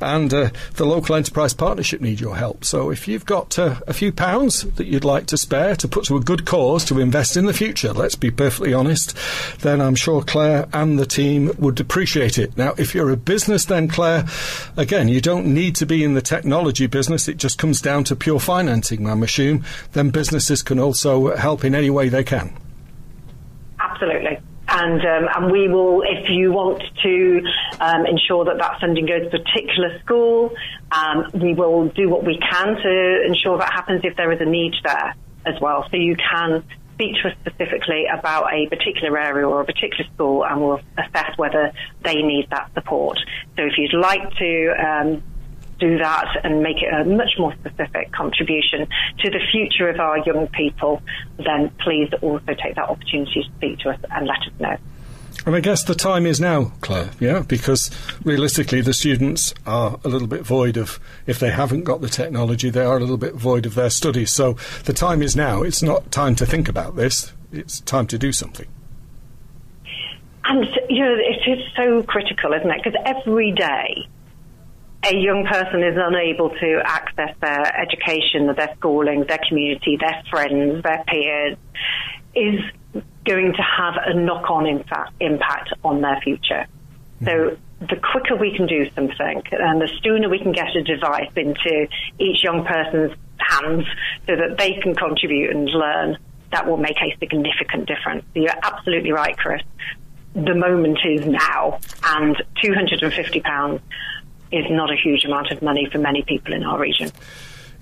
and 0.02 0.34
uh, 0.34 0.50
the 0.74 0.84
local 0.84 1.14
enterprise 1.14 1.54
partnership 1.54 2.02
need 2.02 2.20
your 2.20 2.36
help. 2.36 2.62
So 2.62 2.90
if 2.90 3.08
you've 3.08 3.24
got 3.24 3.58
uh, 3.58 3.76
a 3.86 3.94
few 3.94 4.12
pounds 4.12 4.64
that 4.72 4.86
you'd 4.86 5.06
like 5.06 5.24
to 5.28 5.38
spare 5.38 5.76
to 5.76 5.88
put 5.88 6.04
to 6.04 6.16
a 6.18 6.20
good 6.20 6.44
cause 6.44 6.84
to 6.86 7.00
invest 7.00 7.38
in 7.38 7.46
the 7.46 7.54
future, 7.54 7.94
let's 7.94 8.16
be 8.16 8.30
perfectly 8.30 8.74
honest, 8.74 9.16
then 9.60 9.80
I'm 9.80 9.94
sure 9.94 10.22
Claire 10.22 10.68
and 10.82 10.98
the 10.98 11.06
team 11.06 11.50
would 11.58 11.80
appreciate 11.80 12.38
it. 12.38 12.56
Now, 12.56 12.74
if 12.76 12.94
you're 12.94 13.10
a 13.10 13.16
business, 13.16 13.64
then 13.64 13.88
Claire, 13.88 14.26
again, 14.76 15.08
you 15.08 15.20
don't 15.20 15.46
need 15.46 15.74
to 15.76 15.86
be 15.86 16.04
in 16.04 16.14
the 16.14 16.20
technology 16.20 16.86
business. 16.86 17.28
It 17.28 17.38
just 17.38 17.58
comes 17.58 17.80
down 17.80 18.04
to 18.04 18.16
pure 18.16 18.38
financing, 18.38 19.08
I'm 19.08 19.22
assuming. 19.22 19.64
Then 19.92 20.10
businesses 20.10 20.62
can 20.62 20.78
also 20.78 21.34
help 21.36 21.64
in 21.64 21.74
any 21.74 21.88
way 21.88 22.08
they 22.08 22.24
can. 22.24 22.56
Absolutely. 23.80 24.38
And, 24.68 25.00
um, 25.00 25.28
and 25.34 25.52
we 25.52 25.68
will, 25.68 26.02
if 26.02 26.28
you 26.28 26.52
want 26.52 26.82
to 27.02 27.42
um, 27.80 28.04
ensure 28.04 28.44
that 28.44 28.58
that 28.58 28.80
funding 28.80 29.06
goes 29.06 29.30
to 29.30 29.36
a 29.38 29.40
particular 29.40 29.98
school, 30.00 30.54
um, 30.90 31.30
we 31.34 31.54
will 31.54 31.88
do 31.88 32.08
what 32.10 32.24
we 32.24 32.38
can 32.38 32.76
to 32.76 33.22
ensure 33.26 33.56
that 33.58 33.72
happens 33.72 34.02
if 34.04 34.16
there 34.16 34.30
is 34.32 34.40
a 34.40 34.44
need 34.44 34.74
there 34.82 35.14
as 35.46 35.54
well. 35.60 35.86
So 35.90 35.96
you 35.96 36.16
can 36.16 36.64
speak 36.96 37.14
to 37.22 37.28
us 37.28 37.34
specifically 37.40 38.06
about 38.06 38.52
a 38.52 38.66
particular 38.68 39.18
area 39.18 39.46
or 39.46 39.60
a 39.60 39.64
particular 39.64 40.04
school 40.14 40.44
and 40.44 40.60
we'll 40.60 40.80
assess 40.96 41.36
whether 41.36 41.70
they 42.02 42.22
need 42.22 42.48
that 42.50 42.72
support. 42.74 43.18
So 43.56 43.62
if 43.64 43.72
you'd 43.76 43.92
like 43.92 44.34
to 44.36 44.74
um, 44.78 45.22
do 45.78 45.98
that 45.98 46.40
and 46.42 46.62
make 46.62 46.78
it 46.82 46.92
a 46.92 47.04
much 47.04 47.32
more 47.38 47.54
specific 47.54 48.12
contribution 48.12 48.88
to 49.18 49.30
the 49.30 49.40
future 49.52 49.90
of 49.90 50.00
our 50.00 50.18
young 50.20 50.48
people, 50.48 51.02
then 51.36 51.70
please 51.80 52.08
also 52.22 52.54
take 52.54 52.76
that 52.76 52.88
opportunity 52.88 53.42
to 53.42 53.48
speak 53.56 53.78
to 53.80 53.90
us 53.90 54.00
and 54.10 54.26
let 54.26 54.38
us 54.38 54.58
know. 54.58 54.76
And 55.46 55.54
I 55.54 55.60
guess 55.60 55.84
the 55.84 55.94
time 55.94 56.26
is 56.26 56.40
now, 56.40 56.72
Claire, 56.80 57.10
yeah, 57.20 57.44
because 57.46 57.88
realistically 58.24 58.80
the 58.80 58.92
students 58.92 59.54
are 59.64 60.00
a 60.04 60.08
little 60.08 60.26
bit 60.26 60.42
void 60.42 60.76
of, 60.76 60.98
if 61.26 61.38
they 61.38 61.50
haven't 61.50 61.84
got 61.84 62.00
the 62.00 62.08
technology, 62.08 62.68
they 62.68 62.84
are 62.84 62.96
a 62.96 63.00
little 63.00 63.16
bit 63.16 63.34
void 63.34 63.64
of 63.64 63.76
their 63.76 63.90
studies. 63.90 64.32
So 64.32 64.56
the 64.84 64.92
time 64.92 65.22
is 65.22 65.36
now. 65.36 65.62
It's 65.62 65.84
not 65.84 66.10
time 66.10 66.34
to 66.36 66.46
think 66.46 66.68
about 66.68 66.96
this, 66.96 67.32
it's 67.52 67.78
time 67.80 68.08
to 68.08 68.18
do 68.18 68.32
something. 68.32 68.66
and, 70.46 70.66
you 70.88 71.04
know, 71.04 71.14
it 71.14 71.50
is 71.50 71.64
so 71.76 72.02
critical, 72.02 72.52
isn't 72.52 72.70
it? 72.70 72.82
Because 72.82 73.00
every 73.04 73.52
day 73.52 74.08
a 75.04 75.14
young 75.14 75.44
person 75.44 75.82
is 75.82 75.96
unable 75.96 76.50
to 76.50 76.80
access 76.84 77.34
their 77.40 77.80
education, 77.80 78.46
their 78.54 78.74
schooling, 78.76 79.24
their 79.28 79.40
community, 79.48 79.96
their 80.00 80.22
friends, 80.30 80.82
their 80.82 81.04
peers, 81.06 81.56
is 82.34 82.60
going 83.24 83.52
to 83.52 83.62
have 83.62 83.94
a 84.06 84.14
knock 84.14 84.50
on 84.50 84.66
impact 85.20 85.72
on 85.84 86.00
their 86.00 86.20
future. 86.22 86.66
So 87.24 87.30
mm-hmm. 87.30 87.86
the 87.86 87.96
quicker 87.96 88.36
we 88.36 88.54
can 88.56 88.66
do 88.66 88.88
something 88.94 89.42
and 89.52 89.80
the 89.80 89.90
sooner 90.02 90.28
we 90.28 90.38
can 90.38 90.52
get 90.52 90.74
a 90.76 90.82
device 90.82 91.30
into 91.34 91.88
each 92.18 92.42
young 92.44 92.64
person's 92.64 93.12
hands 93.38 93.84
so 94.26 94.36
that 94.36 94.56
they 94.58 94.74
can 94.82 94.94
contribute 94.94 95.50
and 95.50 95.68
learn, 95.68 96.18
that 96.52 96.66
will 96.66 96.76
make 96.76 96.96
a 96.98 97.16
significant 97.18 97.86
difference. 97.86 98.24
You're 98.34 98.54
absolutely 98.62 99.12
right, 99.12 99.36
Chris. 99.36 99.62
The 100.34 100.54
moment 100.54 100.98
is 101.04 101.26
now, 101.26 101.78
and 102.04 102.36
£250 102.62 103.80
is 104.52 104.64
not 104.70 104.92
a 104.92 104.96
huge 104.96 105.24
amount 105.24 105.50
of 105.50 105.62
money 105.62 105.88
for 105.90 105.98
many 105.98 106.22
people 106.22 106.52
in 106.52 106.62
our 106.62 106.78
region. 106.78 107.10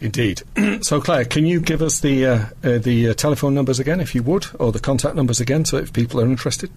Indeed. 0.01 0.43
so, 0.83 1.01
Claire, 1.01 1.25
can 1.25 1.47
you 1.47 1.61
give 1.61 1.83
us 1.83 2.01
the 2.01 2.27
uh, 2.27 2.47
uh, 2.63 2.79
the 2.79 3.11
uh, 3.11 3.15
telephone 3.15 3.55
numbers 3.55 3.79
again, 3.81 4.01
if 4.01 4.15
you 4.15 4.23
would, 4.23 4.47
or 4.59 4.73
the 4.73 4.81
contact 4.81 5.15
numbers 5.15 5.41
again, 5.41 5.65
so 5.65 5.77
if 5.77 5.93
people 5.93 6.21
are 6.21 6.27
interested? 6.27 6.71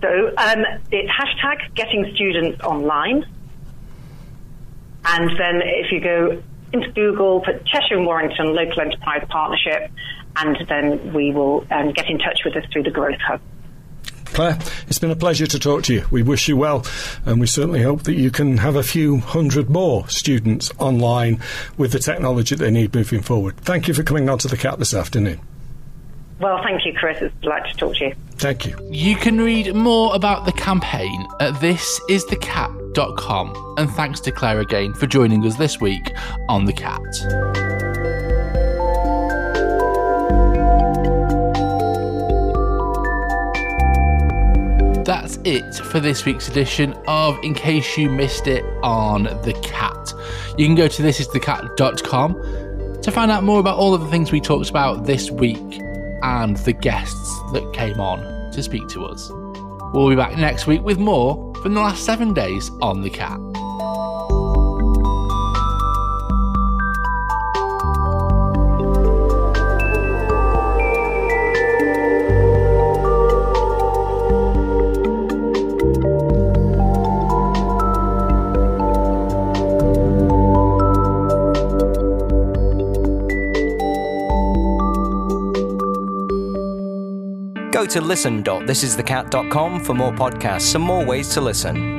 So 0.00 0.08
um, 0.36 0.64
it's 0.92 1.10
hashtag 1.10 1.74
getting 1.74 2.10
students 2.14 2.62
online. 2.62 3.24
And 5.04 5.30
then 5.38 5.62
if 5.64 5.90
you 5.90 6.00
go 6.00 6.42
into 6.72 6.92
Google, 6.92 7.40
put 7.40 7.64
Cheshire 7.64 7.96
and 7.96 8.06
Warrington 8.06 8.54
Local 8.54 8.82
Enterprise 8.82 9.24
Partnership, 9.28 9.90
and 10.36 10.56
then 10.68 11.12
we 11.12 11.32
will 11.32 11.66
um, 11.70 11.92
get 11.92 12.08
in 12.10 12.18
touch 12.18 12.40
with 12.44 12.56
us 12.56 12.64
through 12.72 12.82
the 12.84 12.90
Growth 12.90 13.20
Hub. 13.26 13.40
Claire, 14.32 14.58
it's 14.86 14.98
been 14.98 15.10
a 15.10 15.16
pleasure 15.16 15.46
to 15.46 15.58
talk 15.58 15.82
to 15.84 15.94
you. 15.94 16.04
We 16.10 16.22
wish 16.22 16.48
you 16.48 16.56
well, 16.56 16.84
and 17.26 17.40
we 17.40 17.46
certainly 17.46 17.82
hope 17.82 18.04
that 18.04 18.14
you 18.14 18.30
can 18.30 18.58
have 18.58 18.76
a 18.76 18.82
few 18.82 19.18
hundred 19.18 19.68
more 19.68 20.08
students 20.08 20.70
online 20.78 21.40
with 21.76 21.92
the 21.92 21.98
technology 21.98 22.54
they 22.54 22.70
need 22.70 22.94
moving 22.94 23.22
forward. 23.22 23.56
Thank 23.58 23.88
you 23.88 23.94
for 23.94 24.02
coming 24.02 24.28
on 24.28 24.38
to 24.38 24.48
the 24.48 24.56
CAT 24.56 24.78
this 24.78 24.94
afternoon. 24.94 25.40
Well, 26.40 26.62
thank 26.62 26.86
you, 26.86 26.94
Chris. 26.94 27.20
It's 27.20 27.34
a 27.34 27.38
delight 27.40 27.68
to 27.68 27.76
talk 27.76 27.96
to 27.96 28.04
you. 28.06 28.14
Thank 28.36 28.64
you. 28.64 28.78
You 28.90 29.16
can 29.16 29.40
read 29.40 29.74
more 29.74 30.14
about 30.14 30.46
the 30.46 30.52
campaign 30.52 31.26
at 31.40 31.54
thisisthecat.com. 31.54 33.74
And 33.76 33.90
thanks 33.90 34.20
to 34.20 34.30
Claire 34.30 34.60
again 34.60 34.94
for 34.94 35.08
joining 35.08 35.44
us 35.44 35.56
this 35.56 35.80
week 35.80 36.14
on 36.48 36.66
The 36.66 36.72
Cat. 36.72 37.02
That's 45.08 45.38
it 45.44 45.74
for 45.86 46.00
this 46.00 46.26
week's 46.26 46.48
edition 46.48 46.92
of 47.06 47.42
In 47.42 47.54
Case 47.54 47.96
You 47.96 48.10
Missed 48.10 48.46
It 48.46 48.62
on 48.82 49.22
The 49.22 49.58
Cat. 49.62 50.12
You 50.58 50.66
can 50.66 50.74
go 50.74 50.86
to 50.86 51.02
thisisthecat.com 51.02 53.00
to 53.00 53.10
find 53.10 53.30
out 53.30 53.42
more 53.42 53.58
about 53.58 53.78
all 53.78 53.94
of 53.94 54.02
the 54.02 54.08
things 54.08 54.30
we 54.30 54.38
talked 54.38 54.68
about 54.68 55.06
this 55.06 55.30
week 55.30 55.80
and 56.22 56.58
the 56.58 56.74
guests 56.74 57.40
that 57.54 57.72
came 57.72 57.98
on 57.98 58.52
to 58.52 58.62
speak 58.62 58.86
to 58.88 59.06
us. 59.06 59.30
We'll 59.94 60.10
be 60.10 60.14
back 60.14 60.36
next 60.36 60.66
week 60.66 60.82
with 60.82 60.98
more 60.98 61.54
from 61.62 61.72
the 61.72 61.80
last 61.80 62.04
seven 62.04 62.34
days 62.34 62.70
on 62.82 63.00
the 63.00 63.08
cat. 63.08 63.40
To 87.88 88.00
listen.thisisthecat.com 88.00 89.84
for 89.84 89.94
more 89.94 90.12
podcasts 90.12 90.74
and 90.74 90.84
more 90.84 91.04
ways 91.04 91.28
to 91.30 91.40
listen. 91.40 91.97